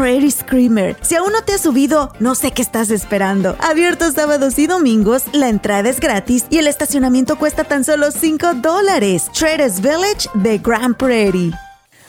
[0.00, 0.96] Prairie Screamer.
[1.02, 3.54] Si aún no te has subido, no sé qué estás esperando.
[3.60, 8.54] Abierto sábados y domingos, la entrada es gratis y el estacionamiento cuesta tan solo 5
[8.62, 9.30] dólares.
[9.38, 11.52] Traders Village de Grand Prairie.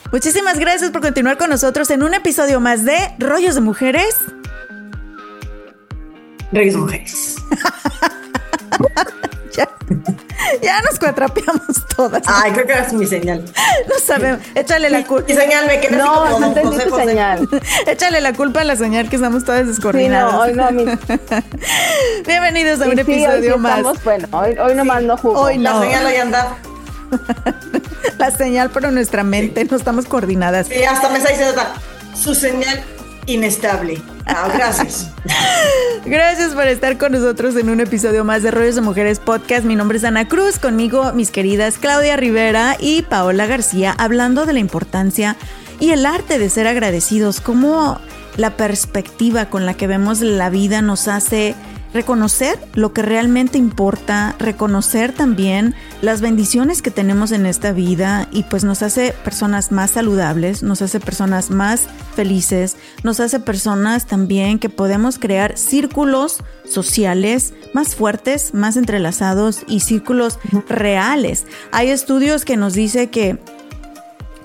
[0.09, 4.15] Muchísimas gracias por continuar con nosotros en un episodio más de Rollos de Mujeres.
[6.53, 7.35] Rollos de Mujeres.
[10.61, 12.23] ya, nos cuatrapeamos todas.
[12.25, 13.43] Ay, creo que es mi señal.
[13.87, 14.39] No sabemos.
[14.55, 15.27] Échale la culpa.
[15.27, 17.47] Mi señal me queda No, no entendí tu señal.
[17.87, 20.47] Échale la culpa a la señal que estamos todas descoordinadas.
[20.49, 20.97] Sí, no, hoy no,
[22.27, 24.03] Bienvenidos a un episodio más.
[24.03, 25.39] bueno, hoy, hoy no mando jugo.
[25.39, 25.79] Hoy no.
[25.79, 26.57] La señal ahí anda.
[28.17, 30.67] la señal, pero nuestra mente no estamos coordinadas.
[30.67, 31.61] Sí, hasta me está diciendo
[32.15, 32.81] su señal
[33.25, 34.01] inestable.
[34.25, 35.07] Ah, gracias.
[36.05, 39.65] Gracias por estar con nosotros en un episodio más de Rollos de Mujeres Podcast.
[39.65, 44.53] Mi nombre es Ana Cruz, conmigo mis queridas Claudia Rivera y Paola García, hablando de
[44.53, 45.35] la importancia
[45.79, 47.99] y el arte de ser agradecidos, cómo
[48.37, 51.55] la perspectiva con la que vemos la vida nos hace
[51.93, 58.43] reconocer lo que realmente importa, reconocer también las bendiciones que tenemos en esta vida y
[58.43, 64.59] pues nos hace personas más saludables, nos hace personas más felices, nos hace personas también
[64.59, 71.45] que podemos crear círculos sociales más fuertes, más entrelazados y círculos reales.
[71.71, 73.39] Hay estudios que nos dice que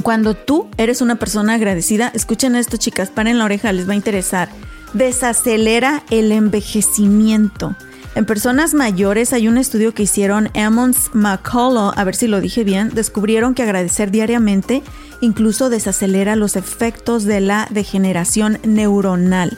[0.02, 3.96] cuando tú eres una persona agradecida, escuchen esto chicas, paren la oreja, les va a
[3.96, 4.48] interesar
[4.92, 7.74] desacelera el envejecimiento.
[8.14, 12.64] En personas mayores hay un estudio que hicieron Emmons McCullough, a ver si lo dije
[12.64, 14.82] bien, descubrieron que agradecer diariamente
[15.20, 19.56] incluso desacelera los efectos de la degeneración neuronal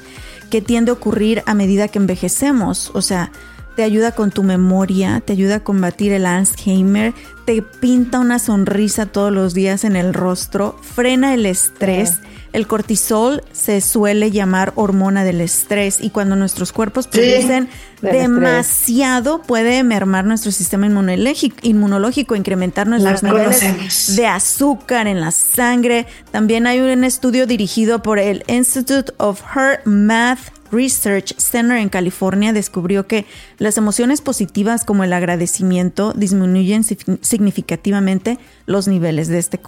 [0.50, 2.90] que tiende a ocurrir a medida que envejecemos.
[2.94, 3.30] O sea,
[3.76, 7.14] te ayuda con tu memoria, te ayuda a combatir el Alzheimer,
[7.44, 12.18] te pinta una sonrisa todos los días en el rostro, frena el estrés.
[12.52, 17.68] El cortisol se suele llamar hormona del estrés y cuando nuestros cuerpos producen
[18.00, 26.06] demasiado puede mermar nuestro sistema inmunológico, incrementar nuestros niveles de azúcar en la sangre.
[26.30, 32.52] También hay un estudio dirigido por el Institute of Heart Math Research Center en California.
[32.52, 33.26] Descubrió que
[33.58, 39.60] las emociones positivas como el agradecimiento disminuyen significativamente los niveles de este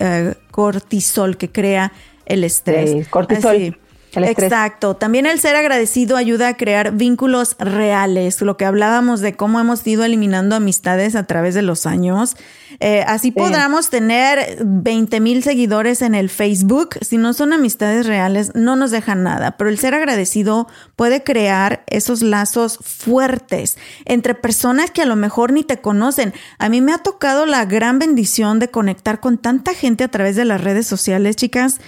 [0.00, 1.92] eh, cortisol que crea
[2.32, 3.08] el estrés.
[3.08, 3.76] cortisol.
[4.14, 4.94] Exacto.
[4.96, 9.86] También el ser agradecido ayuda a crear vínculos reales, lo que hablábamos de cómo hemos
[9.86, 12.36] ido eliminando amistades a través de los años.
[12.80, 16.96] Eh, así podamos tener 20 mil seguidores en el Facebook.
[17.00, 19.56] Si no son amistades reales, no nos dejan nada.
[19.56, 25.52] Pero el ser agradecido puede crear esos lazos fuertes entre personas que a lo mejor
[25.52, 26.34] ni te conocen.
[26.58, 30.36] A mí me ha tocado la gran bendición de conectar con tanta gente a través
[30.36, 31.80] de las redes sociales, chicas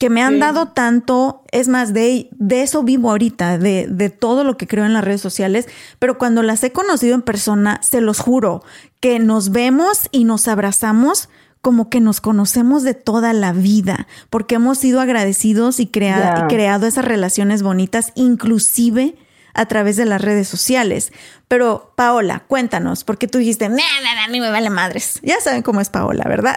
[0.00, 4.44] que me han dado tanto, es más, de, de eso vivo ahorita, de, de, todo
[4.44, 8.00] lo que creo en las redes sociales, pero cuando las he conocido en persona, se
[8.00, 8.64] los juro,
[9.00, 11.28] que nos vemos y nos abrazamos
[11.60, 16.48] como que nos conocemos de toda la vida, porque hemos sido agradecidos y, creado, y
[16.48, 19.18] creado esas relaciones bonitas, inclusive
[19.52, 21.12] a través de las redes sociales.
[21.46, 25.20] Pero Paola, cuéntanos, porque tú dijiste, a mí me vale madres.
[25.22, 26.56] Ya saben cómo es Paola, ¿verdad?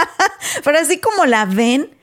[0.64, 1.99] pero así como la ven,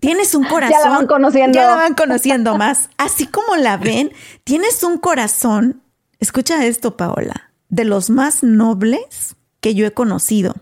[0.00, 0.76] Tienes un corazón.
[0.82, 1.56] ya la van conociendo.
[1.56, 2.90] Ya la van conociendo más.
[2.96, 4.12] Así como la ven,
[4.44, 5.82] tienes un corazón.
[6.18, 7.50] Escucha esto, Paola.
[7.68, 10.54] De los más nobles que yo he conocido.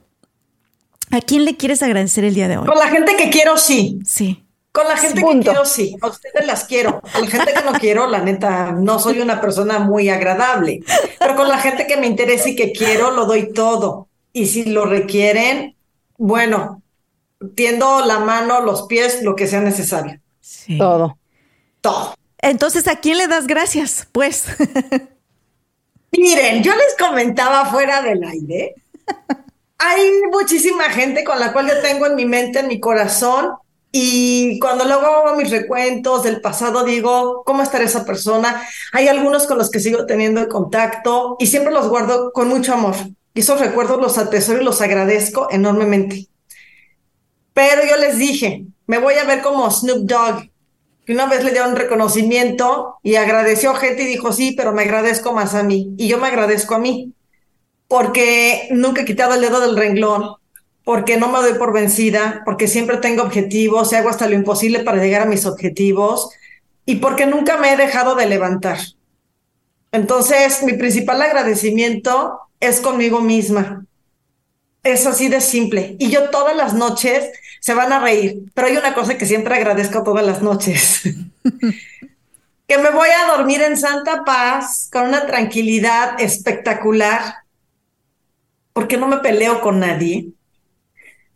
[1.10, 2.66] ¿A quién le quieres agradecer el día de hoy?
[2.66, 4.00] Con la gente que quiero, sí.
[4.04, 4.44] Sí.
[4.72, 5.96] Con la gente que quiero, sí.
[6.00, 7.00] A ustedes las quiero.
[7.00, 10.80] Con la gente que no quiero, la neta, no soy una persona muy agradable.
[11.20, 14.08] Pero con la gente que me interesa y que quiero, lo doy todo.
[14.32, 15.76] Y si lo requieren,
[16.18, 16.82] bueno,
[17.50, 20.20] tiendo la mano, los pies, lo que sea necesario.
[20.78, 21.18] Todo.
[21.80, 22.14] Todo.
[22.38, 24.06] Entonces, ¿a quién le das gracias?
[24.12, 24.44] Pues.
[26.12, 28.74] Miren, yo les comentaba fuera del aire.
[29.78, 33.54] Hay muchísima gente con la cual yo tengo en mi mente, en mi corazón,
[33.96, 38.66] y cuando luego hago mis recuentos del pasado, digo, ¿cómo estará esa persona?
[38.92, 42.96] Hay algunos con los que sigo teniendo contacto y siempre los guardo con mucho amor.
[43.34, 46.26] Y esos recuerdos los atesoro y los agradezco enormemente.
[47.54, 50.50] Pero yo les dije, me voy a ver como Snoop Dogg,
[51.06, 55.32] que una vez le dieron reconocimiento y agradeció gente y dijo, sí, pero me agradezco
[55.32, 55.94] más a mí.
[55.96, 57.12] Y yo me agradezco a mí,
[57.88, 60.36] porque nunca he quitado el dedo del renglón,
[60.82, 64.80] porque no me doy por vencida, porque siempre tengo objetivos y hago hasta lo imposible
[64.80, 66.30] para llegar a mis objetivos,
[66.86, 68.78] y porque nunca me he dejado de levantar.
[69.92, 73.86] Entonces, mi principal agradecimiento es conmigo misma.
[74.82, 75.96] Es así de simple.
[75.98, 77.30] Y yo todas las noches
[77.64, 81.00] se van a reír, pero hay una cosa que siempre agradezco todas las noches.
[82.68, 87.36] que me voy a dormir en santa paz, con una tranquilidad espectacular,
[88.74, 90.28] porque no me peleo con nadie.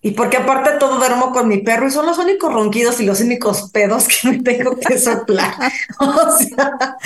[0.02, 3.22] Y porque aparte todo duermo con mi perro y son los únicos ronquidos y los
[3.22, 5.54] únicos pedos que me tengo que soplar.
[5.98, 6.98] o sea,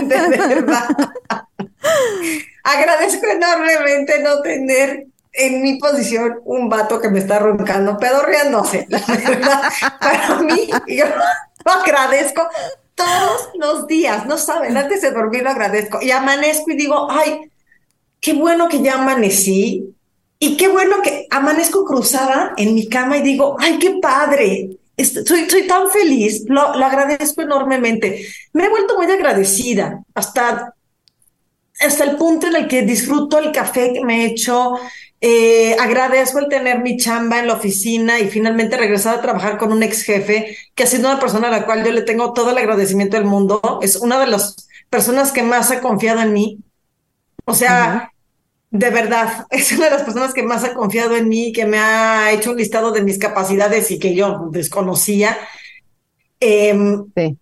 [0.00, 0.88] de verdad.
[2.64, 9.02] Agradezco enormemente no tener en mi posición un vato que me está roncando, pedorreándose, la
[9.06, 9.62] verdad.
[10.00, 11.06] Para mí, yo
[11.64, 12.42] lo agradezco
[12.94, 17.50] todos los días, no saben, antes de dormir lo agradezco y amanezco y digo, ay,
[18.20, 19.94] qué bueno que ya amanecí
[20.38, 25.48] y qué bueno que amanezco cruzada en mi cama y digo, ay, qué padre, soy,
[25.48, 28.26] soy tan feliz, lo, lo agradezco enormemente.
[28.52, 30.74] Me he vuelto muy agradecida, hasta
[31.80, 34.74] hasta el punto en el que disfruto el café que me he hecho,
[35.24, 39.70] eh, agradezco el tener mi chamba en la oficina y finalmente regresar a trabajar con
[39.70, 42.50] un ex jefe que ha sido una persona a la cual yo le tengo todo
[42.50, 43.78] el agradecimiento del mundo.
[43.82, 46.58] Es una de las personas que más ha confiado en mí.
[47.44, 48.10] O sea,
[48.72, 51.78] de verdad, es una de las personas que más ha confiado en mí, que me
[51.78, 55.38] ha hecho un listado de mis capacidades y que yo desconocía.
[56.40, 57.38] Em, sí.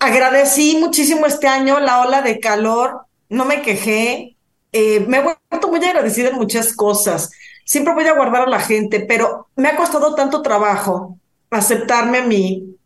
[0.00, 4.35] Agradecí muchísimo este año la ola de calor, no me quejé,
[4.76, 7.30] eh, me he vuelto muy agradecida en muchas cosas.
[7.64, 11.18] Siempre voy a guardar a la gente, pero me ha costado tanto trabajo
[11.50, 12.76] aceptarme a mí,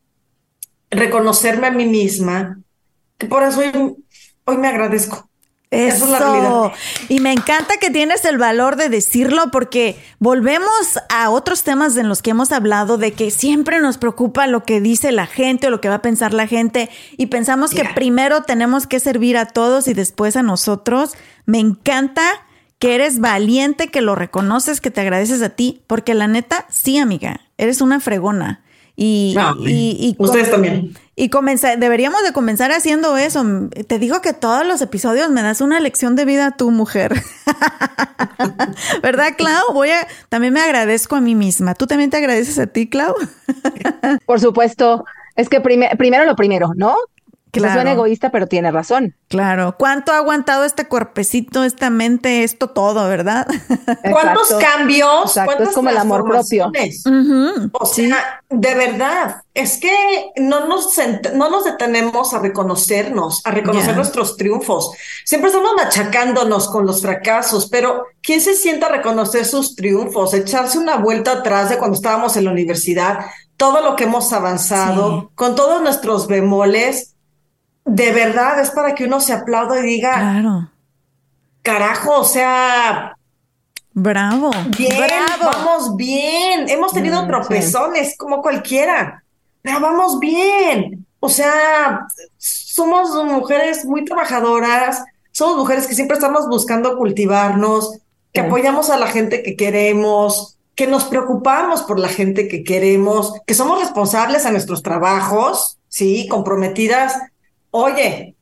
[0.91, 2.61] reconocerme a mí misma,
[3.18, 3.61] que por eso,
[4.45, 5.30] hoy me agradezco.
[5.71, 6.05] Eso.
[6.05, 6.73] es la realidad.
[7.09, 12.09] Y me encanta que tienes el valor de decirlo porque volvemos a otros temas en
[12.09, 15.71] los que hemos hablado de que siempre nos preocupa lo que dice la gente o
[15.71, 19.47] lo que va a pensar la gente y pensamos que primero tenemos que servir a
[19.47, 21.12] todos y después a nosotros.
[21.47, 22.23] Me encanta
[22.81, 26.99] que eres valiente, que lo reconoces, que te agradeces a ti, porque la neta, sí,
[26.99, 28.62] amiga, eres una fregona.
[28.97, 29.35] Y,
[29.66, 30.95] y, ustedes también.
[31.21, 31.29] Y
[31.77, 33.45] deberíamos de comenzar haciendo eso.
[33.87, 37.12] Te digo que todos los episodios me das una lección de vida a tu mujer.
[39.03, 39.75] ¿Verdad, Clau?
[39.75, 41.75] Voy a, también me agradezco a mí misma.
[41.75, 43.14] ¿Tú también te agradeces a ti, Clau?
[44.25, 45.05] Por supuesto.
[45.37, 46.97] Es que primero lo primero, ¿no?
[47.53, 47.75] Que claro.
[47.75, 49.17] suena egoísta, pero tiene razón.
[49.29, 49.75] Claro.
[49.77, 53.47] ¿Cuánto ha aguantado este cuerpecito, esta mente, esto todo, verdad?
[54.11, 55.37] ¿Cuántos cambios?
[55.37, 55.65] Exacto.
[55.65, 56.71] es como el amor propio.
[57.73, 59.91] O sea, de verdad, es que
[60.37, 60.97] no nos,
[61.35, 64.93] no nos detenemos a reconocernos, a reconocer nuestros triunfos.
[65.25, 70.35] Siempre estamos machacándonos con los fracasos, pero ¿quién se sienta a reconocer sus triunfos?
[70.35, 73.27] Echarse una vuelta atrás de cuando estábamos en la universidad,
[73.57, 77.10] todo lo que hemos avanzado, con todos nuestros bemoles
[77.85, 80.70] de verdad es para que uno se aplaude y diga, claro.
[81.62, 83.16] carajo, o sea,
[83.93, 84.99] bravo, bien,
[85.43, 89.24] vamos bien, hemos tenido tropezones como cualquiera,
[89.62, 92.07] pero vamos bien, o sea,
[92.39, 97.99] somos mujeres muy trabajadoras, somos mujeres que siempre estamos buscando cultivarnos,
[98.33, 103.35] que apoyamos a la gente que queremos, que nos preocupamos por la gente que queremos,
[103.47, 107.14] que somos responsables a nuestros trabajos, sí, comprometidas
[107.71, 108.35] oye,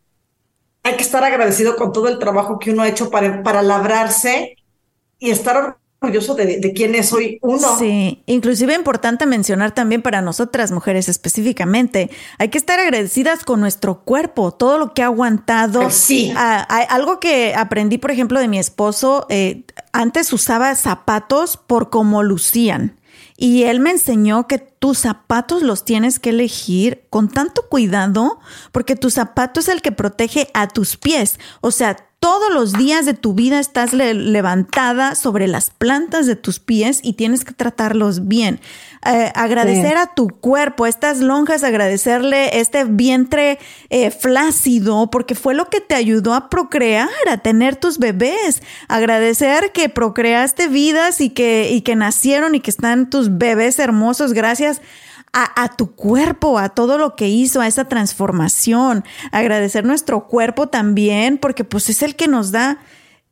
[0.83, 4.57] hay que estar agradecido con todo el trabajo que uno ha hecho para, para labrarse
[5.19, 7.77] y estar orgulloso de, de, quién es hoy uno.
[7.77, 14.01] Sí, inclusive importante mencionar también para nosotras mujeres específicamente, hay que estar agradecidas con nuestro
[14.05, 15.83] cuerpo, todo lo que ha aguantado.
[15.83, 16.33] Pues sí.
[16.37, 22.23] Ah, algo que aprendí, por ejemplo, de mi esposo, eh, antes usaba zapatos por cómo
[22.23, 22.98] lucían.
[23.41, 28.41] Y él me enseñó que tus zapatos los tienes que elegir con tanto cuidado
[28.73, 31.39] porque tu zapato es el que protege a tus pies.
[31.61, 36.59] O sea, todos los días de tu vida estás levantada sobre las plantas de tus
[36.59, 38.61] pies y tienes que tratarlos bien.
[39.07, 43.61] Eh, agradecer a tu cuerpo, estas lonjas, agradecerle este vientre
[43.91, 48.63] eh, flácido, porque fue lo que te ayudó a procrear, a tener tus bebés.
[48.89, 54.33] Agradecer que procreaste vidas y que, y que nacieron y que están tus bebés hermosos
[54.33, 54.81] gracias
[55.33, 59.05] a, tu cuerpo, a todo lo que hizo, a esa transformación.
[59.31, 62.79] Agradecer nuestro cuerpo también, porque pues es el que nos da,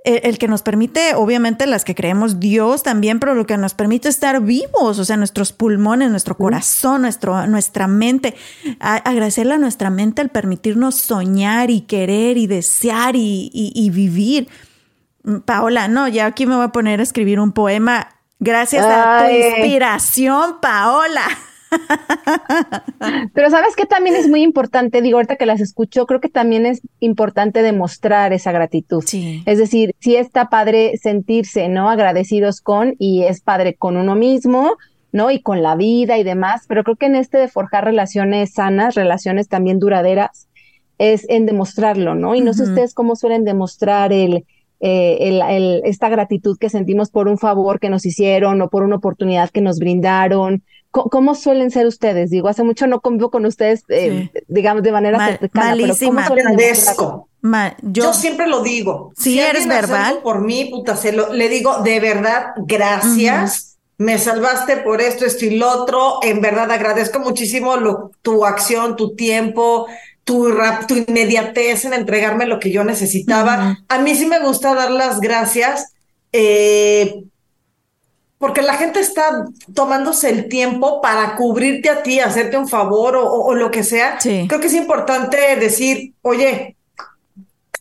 [0.05, 4.09] el, que nos permite, obviamente las que creemos Dios también, pero lo que nos permite
[4.09, 8.37] estar vivos, o sea, nuestros pulmones, nuestro corazón, nuestro, nuestra mente.
[8.79, 14.49] agradecerle a nuestra mente el permitirnos soñar y querer y desear y, vivir.
[15.45, 18.11] Paola, no, ya aquí me voy a poner a escribir un poema.
[18.39, 21.27] Gracias a tu inspiración, Paola.
[23.35, 26.67] Pero sabes que también es muy importante, digo, ahorita que las escucho, creo que también
[26.67, 29.05] es importante demostrar esa gratitud.
[29.47, 31.89] Es decir, si está padre sentirse, ¿no?
[31.91, 34.77] Agradecidos con, y es padre con uno mismo,
[35.13, 35.31] ¿no?
[35.31, 38.95] Y con la vida y demás, pero creo que en este de forjar relaciones sanas,
[38.95, 40.49] relaciones también duraderas,
[40.99, 42.35] es en demostrarlo, ¿no?
[42.35, 44.45] Y no sé ustedes cómo suelen demostrar el,
[44.81, 48.97] eh, el, esta gratitud que sentimos por un favor que nos hicieron o por una
[48.97, 50.63] oportunidad que nos brindaron,
[51.05, 52.31] ¿Cómo suelen ser ustedes?
[52.31, 56.29] Digo, hace mucho no convivo con ustedes, eh, digamos, de manera cercana, malísima.
[57.83, 59.13] yo, siempre lo digo.
[59.17, 60.21] Si eres verbal.
[60.23, 63.77] Por mí, puta, se lo, le digo, de verdad, gracias.
[63.99, 66.19] Me salvaste por esto, esto y lo otro.
[66.23, 69.87] En verdad, agradezco muchísimo lo, tu acción, tu tiempo,
[70.25, 73.79] tu, rap, tu inmediatez en entregarme lo que yo necesitaba.
[73.89, 75.95] A mí sí me gusta dar las gracias.
[76.33, 77.23] Eh,
[78.39, 83.55] porque la gente está tomándose el tiempo para cubrirte a ti, hacerte un favor o,
[83.55, 84.19] lo que sea.
[84.21, 86.77] Creo que es importante decir, oye,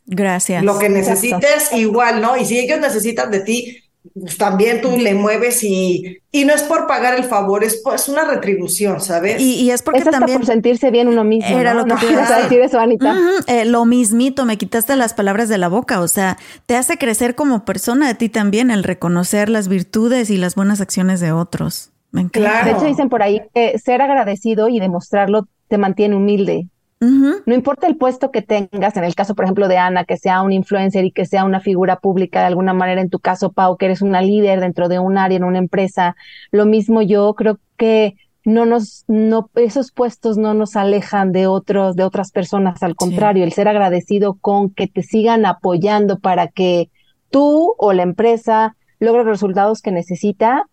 [0.06, 0.64] gracias.
[0.64, 2.38] Lo que necesites, igual, ¿no?
[2.38, 3.84] Y si ellos necesitan de ti,
[4.20, 8.07] pues también tú le mueves y, y no es por pagar el favor, es, es
[8.07, 9.41] una retribución, ¿sabes?
[9.41, 10.38] Y, es porque también...
[10.38, 11.59] por sentirse bien uno mismo.
[11.59, 13.13] Era lo que te a decir eso, Anita.
[13.47, 17.36] Eh, lo mismito, me quitaste las palabras de la boca, o sea, te hace crecer
[17.36, 21.91] como persona a ti también el reconocer las virtudes y las buenas acciones de otros.
[22.11, 22.63] Me encanta.
[22.63, 26.70] De hecho, dicen por ahí que ser agradecido y demostrarlo te mantiene humilde.
[27.00, 30.41] No importa el puesto que tengas, en el caso, por ejemplo, de Ana, que sea
[30.41, 33.78] un influencer y que sea una figura pública de alguna manera, en tu caso, Pau,
[33.78, 36.16] que eres una líder dentro de un área, en una empresa,
[36.52, 38.16] lo mismo yo creo que
[38.46, 43.43] no nos, no, esos puestos no nos alejan de otros, de otras personas, al contrario,
[43.43, 46.89] el ser agradecido con que te sigan apoyando para que
[47.32, 50.68] tú o la empresa logre los resultados que necesita,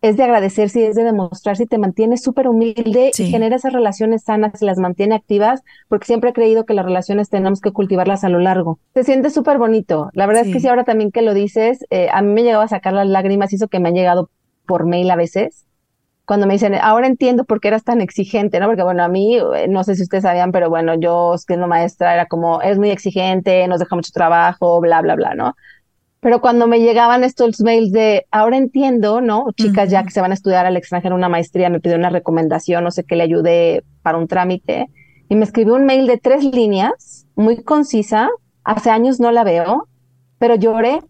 [0.00, 3.72] es de agradecer si es de demostrar si te mantienes súper humilde y genera esas
[3.72, 7.72] relaciones sanas y las mantiene activas, porque siempre he creído que las relaciones tenemos que
[7.72, 8.78] cultivarlas a lo largo.
[8.94, 10.10] Se siente súper bonito.
[10.12, 12.64] La verdad es que sí, ahora también que lo dices, eh, a mí me llegaba
[12.64, 14.30] a sacar las lágrimas, hizo que me han llegado
[14.66, 15.66] por mail a veces,
[16.28, 18.66] cuando me dicen, ahora entiendo por qué eras tan exigente, ¿no?
[18.66, 22.12] Porque bueno, a mí, eh, no sé si ustedes sabían, pero bueno, yo siendo maestra
[22.12, 25.56] era como, es muy exigente, nos deja mucho trabajo, bla, bla, bla, ¿no?
[26.20, 29.46] Pero cuando me llegaban estos mails de, ahora entiendo, ¿no?
[29.56, 32.82] Chicas ya que se van a estudiar al extranjero una maestría, me pidió una recomendación,
[32.82, 34.86] no sé qué le ayude para un trámite,
[35.28, 38.30] y me escribió un mail de tres líneas, muy concisa,
[38.64, 39.86] hace años no la veo,
[40.38, 41.00] pero lloré,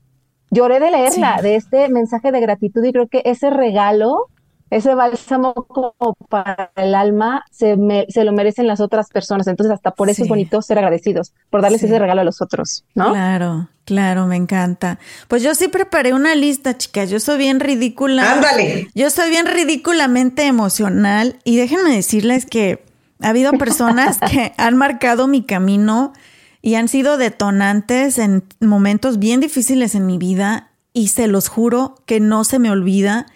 [0.51, 4.27] lloré de leerla, de este mensaje de gratitud, y creo que ese regalo
[4.71, 7.77] ese bálsamo como para el alma se,
[8.09, 9.47] se lo merecen las otras personas.
[9.47, 12.85] Entonces, hasta por eso es bonito ser agradecidos, por darles ese regalo a los otros,
[12.95, 13.13] ¿no?
[13.13, 14.99] Claro, claro, me encanta.
[15.29, 17.11] Pues yo sí preparé una lista, chicas.
[17.11, 18.33] Yo soy bien ridícula.
[18.33, 18.89] Ándale.
[18.95, 22.85] Yo soy bien ridículamente emocional y déjenme decirles que
[23.21, 26.13] ha habido personas que han marcado mi camino
[26.61, 31.95] y han sido detonantes en momentos bien difíciles en mi vida y se los juro
[32.07, 33.27] que no se me olvida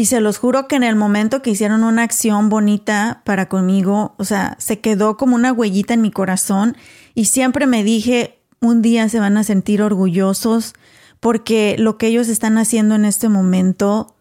[0.00, 4.14] y se los juro que en el momento que hicieron una acción bonita para conmigo,
[4.16, 6.74] o sea, se quedó como una huellita en mi corazón
[7.14, 10.72] y siempre me dije, un día se van a sentir orgullosos
[11.20, 14.16] porque lo que ellos están haciendo en este momento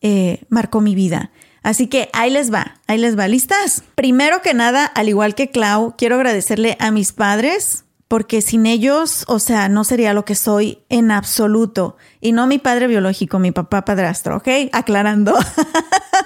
[0.00, 1.32] eh, marcó mi vida.
[1.64, 3.26] Así que ahí les va, ahí les va.
[3.26, 3.82] ¿Listas?
[3.96, 9.24] Primero que nada, al igual que Clau, quiero agradecerle a mis padres porque sin ellos,
[9.26, 11.96] o sea, no sería lo que soy en absoluto.
[12.20, 14.48] Y no mi padre biológico, mi papá padrastro, ¿ok?
[14.72, 15.36] Aclarando.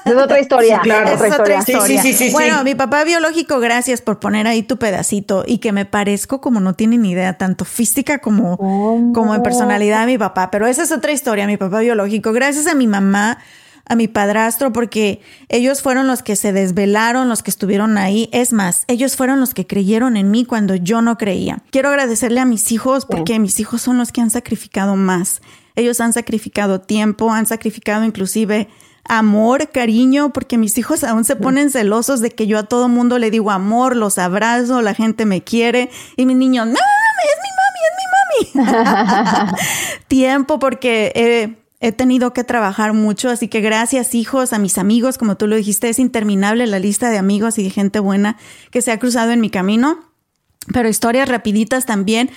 [0.04, 0.80] Es otra historia.
[0.82, 1.10] claro.
[1.10, 2.00] Es otra historia.
[2.02, 5.72] Sí, sí, sí, bueno, mi papá biológico, gracias por poner ahí tu pedacito y que
[5.72, 8.56] me parezco como no tienen ni idea, tanto física como,
[9.12, 10.50] como en personalidad de mi papá.
[10.50, 12.32] Pero esa es otra historia, mi papá biológico.
[12.32, 13.38] Gracias a mi mamá
[13.86, 18.28] a mi padrastro porque ellos fueron los que se desvelaron, los que estuvieron ahí.
[18.32, 21.62] Es más, ellos fueron los que creyeron en mí cuando yo no creía.
[21.70, 25.40] Quiero agradecerle a mis hijos porque mis hijos son los que han sacrificado más.
[25.76, 28.68] Ellos han sacrificado tiempo, han sacrificado inclusive
[29.04, 33.18] amor, cariño, porque mis hijos aún se ponen celosos de que yo a todo mundo
[33.18, 37.38] le digo amor, los abrazo, la gente me quiere y mi niño, no, es
[38.54, 39.52] mi mami, es mi mami.
[40.08, 41.12] tiempo porque...
[41.14, 45.46] Eh, He tenido que trabajar mucho, así que gracias hijos, a mis amigos, como tú
[45.46, 48.36] lo dijiste, es interminable la lista de amigos y de gente buena
[48.70, 49.98] que se ha cruzado en mi camino.
[50.74, 52.30] Pero historias rapiditas también.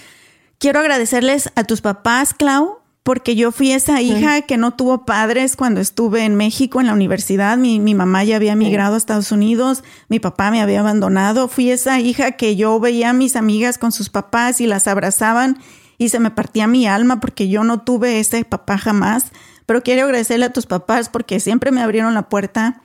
[0.60, 5.58] Quiero agradecerles a tus papás, Clau, porque yo fui esa hija que no tuvo padres
[5.58, 7.58] cuando estuve en México en la universidad.
[7.58, 11.50] Mi, mi mamá ya había migrado a Estados Unidos, mi papá me había abandonado.
[11.50, 15.60] Fui esa hija que yo veía a mis amigas con sus papás y las abrazaban
[15.98, 19.32] y se me partía mi alma porque yo no tuve ese papá jamás.
[19.66, 22.82] Pero quiero agradecerle a tus papás porque siempre me abrieron la puerta,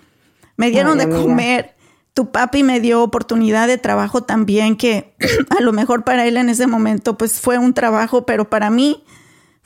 [0.57, 1.75] me dieron de comer.
[2.15, 5.15] Tu papi me dio oportunidad de trabajo también, que
[5.59, 9.05] a lo mejor para él en ese momento pues fue un trabajo, pero para mí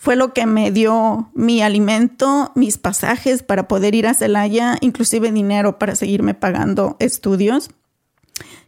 [0.02, 5.30] fue lo que me dio mi alimento, mis pasajes para poder ir a Celaya, inclusive
[5.30, 7.70] dinero para seguirme pagando estudios.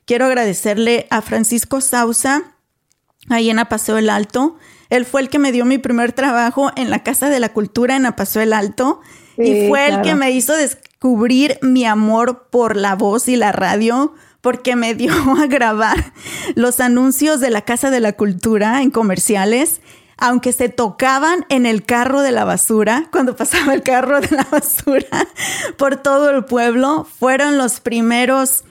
[0.04, 2.53] Quiero agradecerle a Francisco Sausa,
[3.28, 4.56] ahí en Apaseo el Alto,
[4.90, 7.96] él fue el que me dio mi primer trabajo en la Casa de la Cultura
[7.96, 9.00] en Apaso el Alto.
[9.36, 14.14] y fue el que me hizo descubrir mi amor por la voz y la radio,
[14.40, 15.12] porque me dio
[15.42, 16.12] a grabar
[16.54, 19.80] los anuncios de la Casa de la Cultura en comerciales
[20.16, 24.46] aunque se tocaban en el carro de la basura, cuando pasaba el carro de la
[24.50, 25.26] basura
[25.76, 28.64] por todo el pueblo, fueron los primeros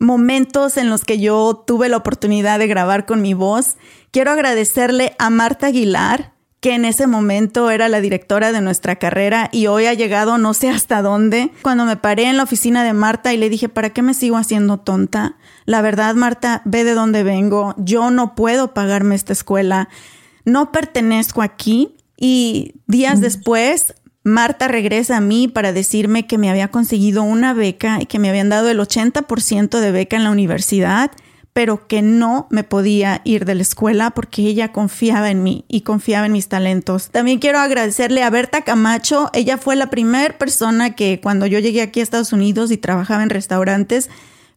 [0.00, 3.76] momentos en los que yo tuve la oportunidad de grabar con mi voz
[4.10, 9.48] Quiero agradecerle a Marta Aguilar, que en ese momento era la directora de nuestra carrera
[9.52, 11.52] y hoy ha llegado no sé hasta dónde.
[11.62, 14.36] Cuando me paré en la oficina de Marta y le dije, ¿para qué me sigo
[14.36, 15.36] haciendo tonta?
[15.66, 17.74] La verdad, Marta, ve de dónde vengo.
[17.76, 19.88] Yo no puedo pagarme esta escuela.
[20.44, 21.94] No pertenezco aquí.
[22.16, 23.94] Y días después,
[24.24, 28.28] Marta regresa a mí para decirme que me había conseguido una beca y que me
[28.28, 31.12] habían dado el 80% de beca en la universidad
[31.58, 35.80] pero que no me podía ir de la escuela porque ella confiaba en mí y
[35.80, 37.08] confiaba en mis talentos.
[37.08, 39.28] También quiero agradecerle a Berta Camacho.
[39.32, 43.24] Ella fue la primera persona que cuando yo llegué aquí a Estados Unidos y trabajaba
[43.24, 44.08] en restaurantes,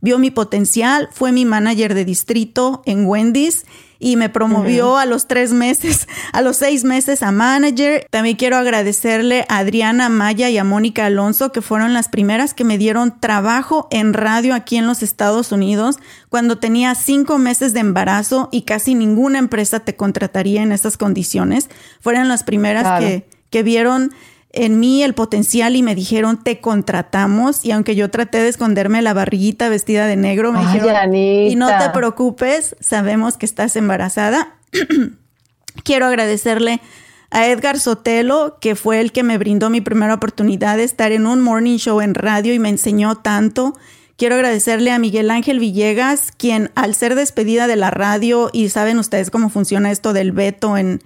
[0.02, 3.66] vio mi potencial, fue mi manager de distrito en Wendy's
[4.02, 8.08] y me promovió a los tres meses, a los seis meses a manager.
[8.10, 12.64] También quiero agradecerle a Adriana Maya y a Mónica Alonso, que fueron las primeras que
[12.64, 16.00] me dieron trabajo en radio aquí en los Estados Unidos
[16.30, 21.70] cuando tenía cinco meses de embarazo y casi ninguna empresa te contrataría en esas condiciones.
[22.02, 24.12] Fueron las primeras que, que vieron
[24.54, 27.64] en mí el potencial y me dijeron, te contratamos.
[27.64, 31.68] Y aunque yo traté de esconderme la barriguita vestida de negro, me dijeron, y no
[31.68, 34.56] te preocupes, sabemos que estás embarazada.
[35.84, 36.82] Quiero agradecerle
[37.30, 41.28] a Edgar Sotelo, que fue el que me brindó mi primera oportunidad de estar en
[41.28, 43.78] un morning show en radio y me enseñó tanto.
[44.18, 49.00] Quiero agradecerle a Miguel Ángel Villegas, quien al ser despedida de la radio, y saben
[49.00, 51.02] ustedes cómo funciona esto del veto en,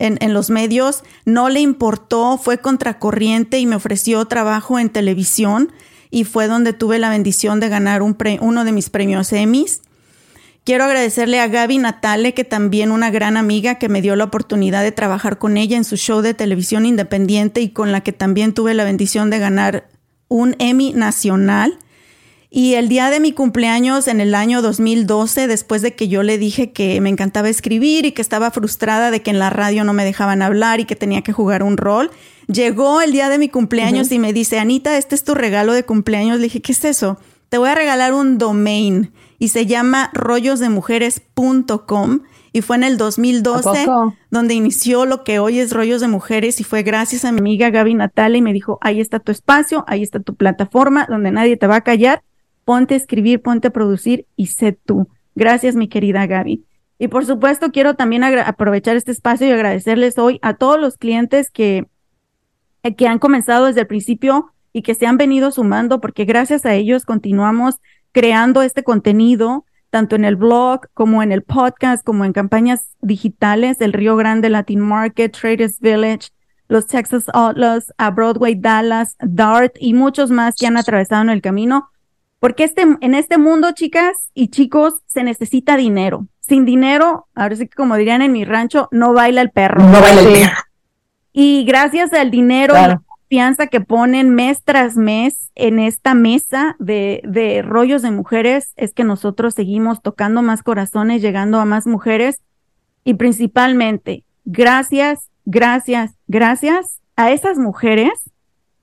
[0.00, 5.72] en, los medios, no le importó, fue contracorriente y me ofreció trabajo en televisión
[6.10, 9.82] y fue donde tuve la bendición de ganar un uno de mis premios Emmys.
[10.64, 14.82] Quiero agradecerle a Gaby Natale, que también una gran amiga que me dio la oportunidad
[14.82, 18.52] de trabajar con ella en su show de televisión independiente y con la que también
[18.52, 19.88] tuve la bendición de ganar
[20.28, 21.78] un Emmy nacional.
[22.52, 26.36] Y el día de mi cumpleaños en el año 2012, después de que yo le
[26.36, 29.92] dije que me encantaba escribir y que estaba frustrada de que en la radio no
[29.92, 32.10] me dejaban hablar y que tenía que jugar un rol,
[32.48, 35.84] llegó el día de mi cumpleaños y me dice, Anita, este es tu regalo de
[35.84, 36.38] cumpleaños.
[36.38, 37.18] Le dije, ¿qué es eso?
[37.50, 42.20] Te voy a regalar un domain y se llama rollosdemujeres.com
[42.52, 43.86] y fue en el 2012
[44.30, 47.70] donde inició lo que hoy es Rollos de Mujeres y fue gracias a mi amiga
[47.70, 51.56] Gaby Natale y me dijo, ahí está tu espacio, ahí está tu plataforma donde nadie
[51.56, 52.24] te va a callar
[52.64, 55.08] ponte a escribir, ponte a producir y sé tú.
[55.34, 56.64] Gracias, mi querida Gaby.
[56.98, 61.50] Y por supuesto, quiero también aprovechar este espacio y agradecerles hoy a todos los clientes
[61.50, 61.86] que,
[62.96, 66.74] que han comenzado desde el principio y que se han venido sumando, porque gracias a
[66.74, 67.80] ellos continuamos
[68.12, 73.80] creando este contenido, tanto en el blog como en el podcast, como en campañas digitales,
[73.80, 76.28] el Río Grande Latin Market, Traders Village,
[76.68, 81.42] los Texas Outlaws, a Broadway Dallas, Dart y muchos más que han atravesado en el
[81.42, 81.88] camino
[82.40, 86.26] porque este, en este mundo, chicas y chicos, se necesita dinero.
[86.40, 89.82] Sin dinero, ahora sí que como dirían en mi rancho, no baila el perro.
[89.84, 90.58] No baila el perro.
[91.32, 96.76] Y gracias al dinero y la confianza que ponen mes tras mes en esta mesa
[96.78, 101.86] de, de rollos de mujeres, es que nosotros seguimos tocando más corazones, llegando a más
[101.86, 102.40] mujeres.
[103.04, 108.30] Y principalmente, gracias, gracias, gracias a esas mujeres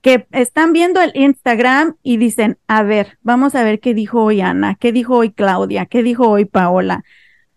[0.00, 4.40] que están viendo el Instagram y dicen, a ver, vamos a ver qué dijo hoy
[4.40, 7.02] Ana, qué dijo hoy Claudia, qué dijo hoy Paola.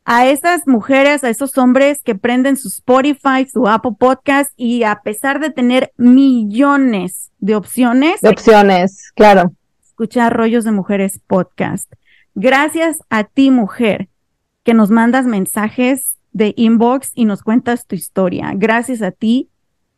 [0.04, 5.02] A esas mujeres, a esos hombres que prenden su Spotify, su Apple Podcast y a
[5.04, 8.20] pesar de tener millones de opciones.
[8.22, 9.52] De opciones, claro.
[9.84, 11.92] Escuchar Rollos de Mujeres Podcast.
[12.34, 14.08] Gracias a ti, mujer,
[14.64, 18.54] que nos mandas mensajes de inbox y nos cuentas tu historia.
[18.56, 19.51] Gracias a ti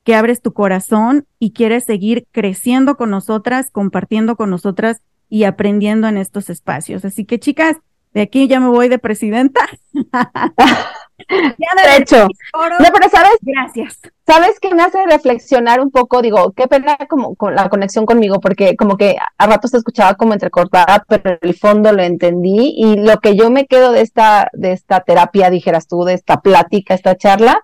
[0.03, 6.07] que abres tu corazón y quieres seguir creciendo con nosotras, compartiendo con nosotras y aprendiendo
[6.07, 7.05] en estos espacios.
[7.05, 7.77] Así que chicas,
[8.13, 9.61] de aquí ya me voy de presidenta.
[9.93, 13.99] de hecho, no, pero sabes, gracias.
[14.25, 18.39] Sabes que me hace reflexionar un poco, digo, qué pena como con la conexión conmigo,
[18.39, 22.97] porque como que a ratos te escuchaba como entrecortada, pero el fondo lo entendí y
[22.97, 26.93] lo que yo me quedo de esta, de esta terapia, dijeras tú, de esta plática,
[26.93, 27.63] esta charla,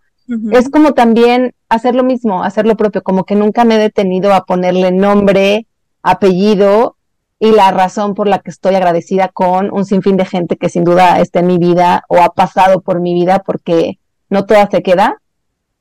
[0.51, 4.33] es como también hacer lo mismo, hacer lo propio, como que nunca me he detenido
[4.33, 5.65] a ponerle nombre,
[6.03, 6.95] apellido
[7.39, 10.83] y la razón por la que estoy agradecida con un sinfín de gente que sin
[10.83, 13.97] duda está en mi vida o ha pasado por mi vida porque
[14.29, 15.21] no toda se queda.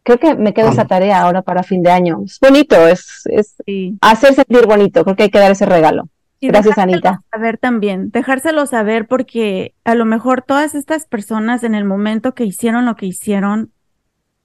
[0.05, 2.22] Creo que me queda esa tarea ahora para fin de año.
[2.24, 3.57] Es bonito, es, es
[4.01, 5.05] hacer sentir bonito.
[5.05, 6.09] Creo que hay que dar ese regalo.
[6.40, 7.20] Gracias, Anita.
[7.30, 12.44] Saber también, dejárselo saber porque a lo mejor todas estas personas en el momento que
[12.44, 13.72] hicieron lo que hicieron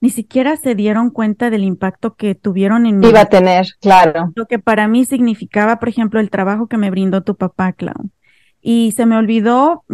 [0.00, 3.08] ni siquiera se dieron cuenta del impacto que tuvieron en mí.
[3.08, 4.32] Iba a tener, claro.
[4.34, 8.10] Lo que para mí significaba, por ejemplo, el trabajo que me brindó tu papá, Clau.
[8.60, 9.84] Y se me olvidó,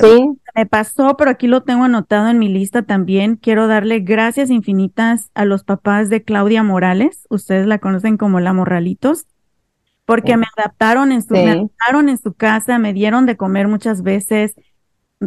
[0.00, 0.28] ¿Sí?
[0.54, 3.36] me pasó, pero aquí lo tengo anotado en mi lista también.
[3.36, 7.26] Quiero darle gracias infinitas a los papás de Claudia Morales.
[7.28, 9.26] Ustedes la conocen como la Morralitos
[10.06, 14.02] porque me adaptaron en su, me adaptaron en su casa, me dieron de comer muchas
[14.02, 14.54] veces,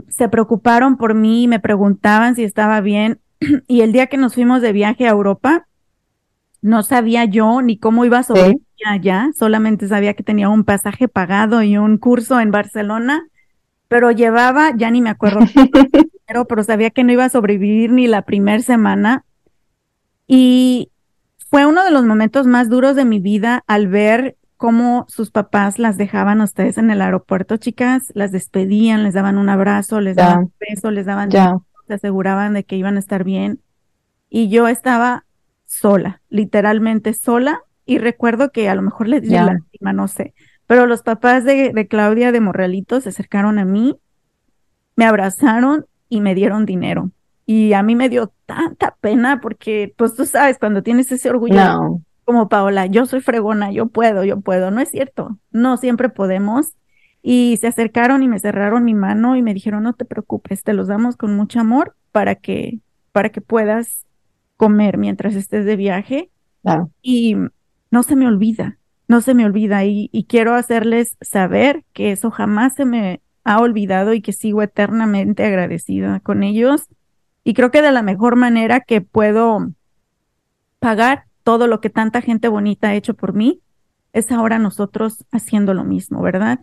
[0.08, 3.20] se preocuparon por mí, me preguntaban si estaba bien.
[3.68, 5.68] y el día que nos fuimos de viaje a Europa,
[6.62, 11.08] no sabía yo ni cómo iba a sobrevivir allá, solamente sabía que tenía un pasaje
[11.08, 13.28] pagado y un curso en Barcelona,
[13.88, 15.40] pero llevaba, ya ni me acuerdo,
[16.28, 19.26] pero, pero sabía que no iba a sobrevivir ni la primera semana.
[20.28, 20.92] Y
[21.50, 25.80] fue uno de los momentos más duros de mi vida al ver cómo sus papás
[25.80, 30.18] las dejaban a ustedes en el aeropuerto, chicas, las despedían, les daban un abrazo, les
[30.18, 31.30] daban un beso, les daban,
[31.90, 33.60] se aseguraban de que iban a estar bien.
[34.30, 35.26] Y yo estaba
[35.66, 40.36] sola, literalmente sola, y recuerdo que a lo mejor les di lástima, no sé,
[40.68, 43.98] pero los papás de, de Claudia de Morralito se acercaron a mí,
[44.96, 47.10] me abrazaron y me dieron dinero.
[47.48, 52.04] Y a mí me dio tanta pena porque, pues tú sabes, cuando tienes ese orgullo
[52.24, 54.70] como Paola, yo soy fregona, yo puedo, yo puedo.
[54.70, 56.76] No es cierto, no siempre podemos.
[57.22, 60.74] Y se acercaron y me cerraron mi mano y me dijeron, no te preocupes, te
[60.74, 62.80] los damos con mucho amor para que,
[63.12, 64.06] para que puedas
[64.58, 66.30] comer mientras estés de viaje.
[67.02, 67.36] Y
[67.92, 69.86] no se me olvida, no se me olvida.
[69.86, 74.62] Y, y quiero hacerles saber que eso jamás se me ha olvidado y que sigo
[74.62, 76.88] eternamente agradecida con ellos
[77.44, 79.72] y creo que de la mejor manera que puedo
[80.80, 83.62] pagar todo lo que tanta gente bonita ha hecho por mí,
[84.14, 86.60] es ahora nosotros haciendo lo mismo, ¿verdad?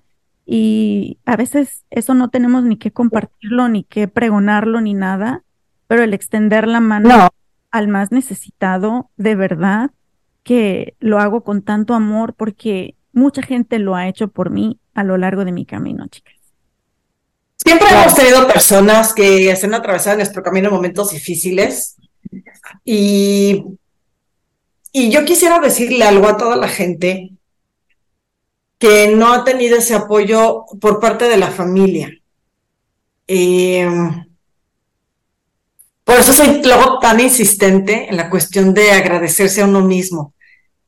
[0.47, 5.43] Y a veces eso no tenemos ni que compartirlo, ni que pregonarlo, ni nada,
[5.89, 7.31] pero el extender la mano
[7.73, 9.91] al más necesitado, de verdad,
[10.45, 15.03] que lo hago con tanto amor porque mucha gente lo ha hecho por mí a
[15.03, 16.35] lo largo de mi camino, chicas.
[17.57, 21.97] Siempre hemos tenido personas que se han atravesado nuestro camino en momentos difíciles
[22.85, 23.65] y,
[24.93, 27.36] y yo quisiera decirle algo a toda la gente
[28.79, 32.11] que no ha tenido ese apoyo por parte de la familia.
[33.27, 34.27] Em,
[36.05, 40.35] por eso soy luego tan insistente en la cuestión de agradecerse a uno mismo,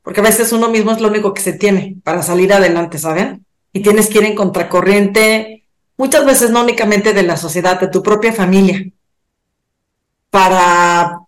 [0.03, 3.45] porque a veces uno mismo es lo único que se tiene para salir adelante, ¿saben?
[3.72, 5.59] Y tienes que ir en contracorriente
[5.99, 8.91] muchas veces no únicamente de la sociedad, de tu propia familia,
[10.30, 11.18] para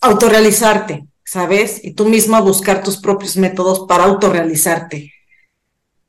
[0.00, 1.84] autorrealizarte, ¿sabes?
[1.84, 5.11] Y tú misma buscar tus propios métodos para autorrealizarte.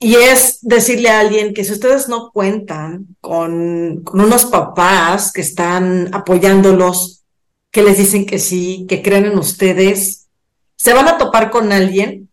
[0.04, 6.14] Y es decirle a alguien que si ustedes no cuentan con, unos papás que están
[6.14, 7.24] apoyándolos,
[7.72, 10.28] que les dicen que sí, que creen en ustedes,
[10.76, 12.30] se van a topar con alguien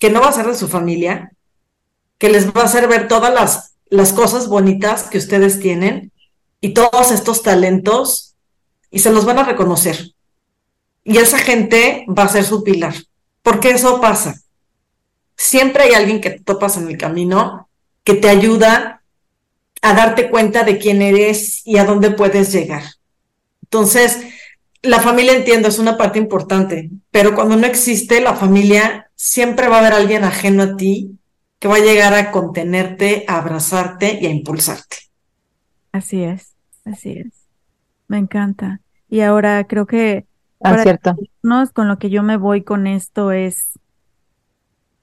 [0.00, 1.30] que no va a ser de su familia,
[2.18, 6.12] que les va a hacer ver todas las las cosas bonitas que ustedes tienen
[6.60, 8.34] y todos estos talentos
[8.90, 10.12] y se los van a reconocer.
[11.04, 12.94] Y esa gente va a ser su pilar,
[13.42, 14.40] porque eso pasa.
[15.36, 17.68] Siempre hay alguien que te topas en el camino
[18.04, 19.02] que te ayuda
[19.82, 22.82] a darte cuenta de quién eres y a dónde puedes llegar.
[23.62, 24.18] Entonces,
[24.82, 29.76] la familia entiendo, es una parte importante, pero cuando no existe la familia, siempre va
[29.76, 31.18] a haber alguien ajeno a ti
[31.58, 34.96] que va a llegar a contenerte, a abrazarte y a impulsarte.
[35.92, 37.32] Así es, así es.
[38.08, 38.80] Me encanta.
[39.08, 40.26] Y ahora creo que
[40.60, 41.16] ah, cierto.
[41.72, 43.78] con lo que yo me voy con esto es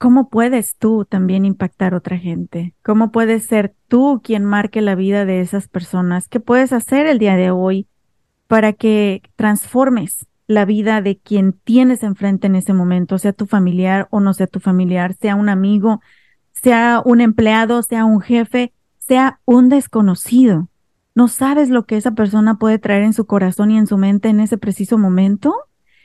[0.04, 4.96] cómo puedes tú también impactar a otra gente, cómo puedes ser tú quien marque la
[4.96, 7.88] vida de esas personas, qué puedes hacer el día de hoy
[8.50, 14.10] para que transformes la vida de quien tienes enfrente en ese momento, sea tu familiar
[14.12, 16.02] o no sea tu familiar, sea un amigo,
[16.52, 20.68] sea un empleado, sea un jefe, sea un desconocido.
[21.16, 24.28] No sabes lo que esa persona puede traer en su corazón y en su mente
[24.28, 25.56] en ese preciso momento.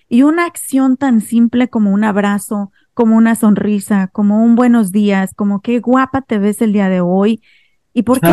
[0.09, 5.33] Y una acción tan simple como un abrazo, como una sonrisa, como un buenos días,
[5.33, 7.41] como qué guapa te ves el día de hoy.
[7.95, 8.27] Y porque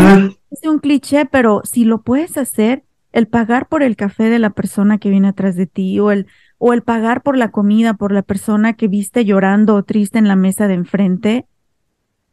[0.50, 4.50] es un cliché, pero si lo puedes hacer, el pagar por el café de la
[4.50, 6.26] persona que viene atrás de ti o el
[6.58, 10.28] o el pagar por la comida por la persona que viste llorando o triste en
[10.28, 11.46] la mesa de enfrente,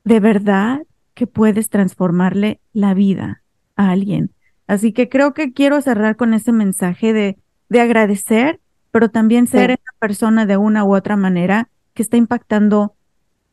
[0.05, 0.81] de verdad
[1.13, 3.43] que puedes transformarle la vida
[3.77, 4.31] a alguien.
[4.67, 7.37] Así que creo que quiero cerrar con ese mensaje de,
[7.69, 8.59] de agradecer,
[8.91, 12.95] pero también ser esa persona de una u otra manera que está impactando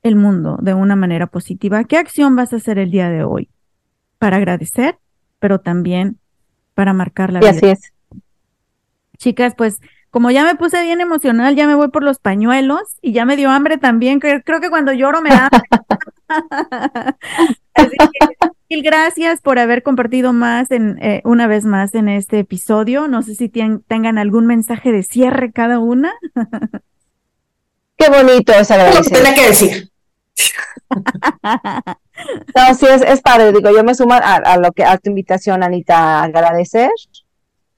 [0.03, 1.83] el mundo de una manera positiva.
[1.83, 3.49] ¿Qué acción vas a hacer el día de hoy?
[4.17, 4.97] Para agradecer,
[5.39, 6.19] pero también
[6.73, 7.51] para marcar la vida.
[7.51, 7.93] Así es.
[9.17, 9.79] Chicas, pues
[10.11, 13.35] como ya me puse bien emocional, ya me voy por los pañuelos y ya me
[13.35, 14.19] dio hambre también.
[14.19, 15.49] Creo, creo que cuando lloro me da
[17.73, 22.39] Así que, mil gracias por haber compartido más en eh, una vez más en este
[22.39, 23.07] episodio.
[23.07, 26.13] No sé si tengan algún mensaje de cierre cada una.
[27.99, 29.11] Qué bonito es agradecer.
[29.11, 29.91] Tiene que decir.
[32.55, 33.51] no, sí, es, es, padre.
[33.51, 36.89] Digo, yo me sumo a, lo que a tu invitación, Anita, a agradecer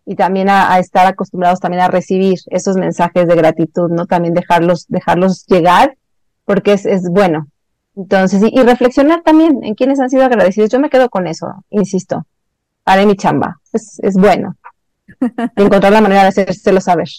[0.05, 4.05] y también a, a, estar acostumbrados también a recibir esos mensajes de gratitud, ¿no?
[4.05, 5.97] También dejarlos, dejarlos llegar,
[6.45, 7.47] porque es, es bueno,
[7.95, 10.69] entonces, y, reflexionar también en quienes han sido agradecidos.
[10.69, 12.26] Yo me quedo con eso, insisto.
[12.86, 13.59] Haré mi chamba.
[13.74, 14.55] Es, es bueno.
[15.55, 17.09] encontrar la manera de hacérselo saber.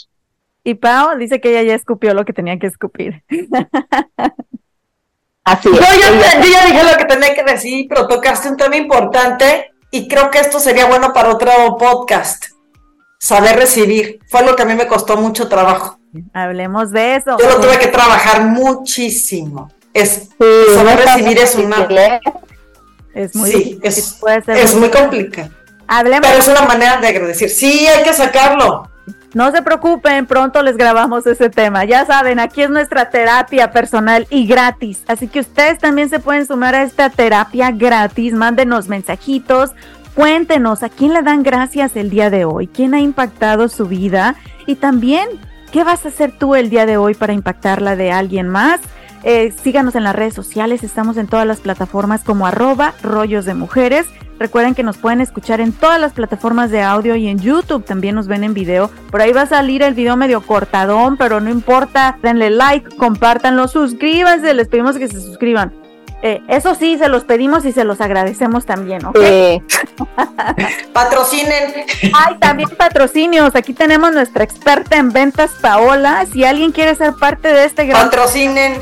[0.64, 3.22] Y Pau dice que ella ya escupió lo que tenía que escupir.
[5.44, 5.74] Así es.
[5.74, 9.72] Yo ya, yo ya dije lo que tenía que decir, pero tocaste un tema importante
[9.90, 12.44] y creo que esto sería bueno para otro podcast.
[13.18, 14.20] Saber recibir.
[14.28, 15.98] Fue lo que a mí me costó mucho trabajo.
[16.32, 17.36] Hablemos de eso.
[17.38, 19.72] Yo lo tuve que trabajar muchísimo.
[19.92, 20.28] Es,
[20.74, 21.88] saber recibir es una...
[23.14, 25.50] Es muy, sí, es, es muy complicado.
[25.86, 26.26] Hablemos.
[26.26, 27.50] Pero es una manera de agradecer.
[27.50, 28.90] Sí, hay que sacarlo.
[29.34, 31.84] No se preocupen, pronto les grabamos ese tema.
[31.84, 35.02] Ya saben, aquí es nuestra terapia personal y gratis.
[35.06, 38.34] Así que ustedes también se pueden sumar a esta terapia gratis.
[38.34, 39.70] Mándenos mensajitos,
[40.14, 44.34] cuéntenos a quién le dan gracias el día de hoy, quién ha impactado su vida
[44.66, 45.26] y también
[45.72, 48.80] qué vas a hacer tú el día de hoy para impactar la de alguien más.
[49.24, 53.54] Eh, síganos en las redes sociales, estamos en todas las plataformas como arroba rollos de
[53.54, 54.06] mujeres.
[54.38, 58.16] Recuerden que nos pueden escuchar en todas las plataformas de audio y en YouTube también
[58.16, 58.90] nos ven en video.
[59.10, 62.18] Por ahí va a salir el video medio cortadón, pero no importa.
[62.22, 64.52] Denle like, compártanlo, suscríbanse.
[64.54, 65.81] Les pedimos que se suscriban.
[66.24, 69.18] Eh, eso sí, se los pedimos y se los agradecemos también, ¿ok?
[70.92, 71.84] Patrocinen.
[72.14, 73.56] Ay, también patrocinios.
[73.56, 76.24] Aquí tenemos nuestra experta en ventas, Paola.
[76.32, 78.04] Si alguien quiere ser parte de este gran...
[78.04, 78.80] Patrocinen.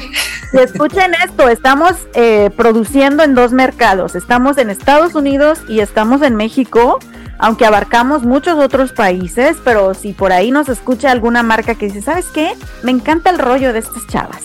[0.52, 4.16] escuchen esto, estamos eh, produciendo en dos mercados.
[4.16, 6.98] Estamos en Estados Unidos y estamos en México
[7.42, 12.02] aunque abarcamos muchos otros países, pero si por ahí nos escucha alguna marca que dice,
[12.02, 12.52] ¿sabes qué?
[12.82, 14.42] Me encanta el rollo de estas chavas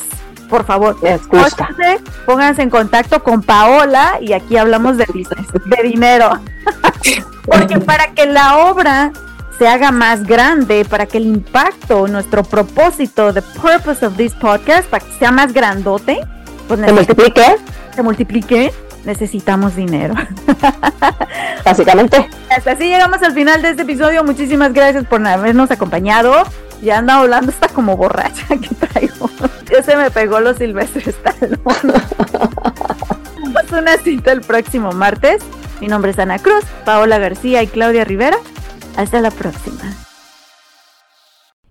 [0.50, 6.40] por favor, pónganse, pónganse en contacto con Paola y aquí hablamos de business, de dinero.
[7.46, 9.12] Porque para que la obra
[9.58, 14.88] se haga más grande, para que el impacto, nuestro propósito, the purpose of this podcast,
[14.90, 16.20] para que sea más grandote,
[16.68, 17.56] pues se multiplique,
[17.96, 18.74] se multiplique,
[19.06, 20.16] necesitamos dinero.
[21.64, 22.28] Básicamente.
[22.50, 24.24] Hasta así llegamos al final de este episodio.
[24.24, 26.44] Muchísimas gracias por habernos acompañado.
[26.82, 29.30] Ya anda hablando hasta como borracha que traigo.
[29.72, 31.16] Ya se me pegó los silvestres
[31.64, 31.82] Vamos
[33.72, 35.44] una cita el próximo martes.
[35.82, 38.38] Mi nombre es Ana Cruz, Paola García y Claudia Rivera.
[38.96, 39.82] Hasta la próxima.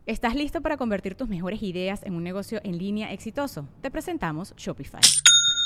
[0.06, 3.68] ¿Estás listo para convertir tus mejores ideas en un negocio en línea exitoso?
[3.80, 5.00] Te presentamos Shopify.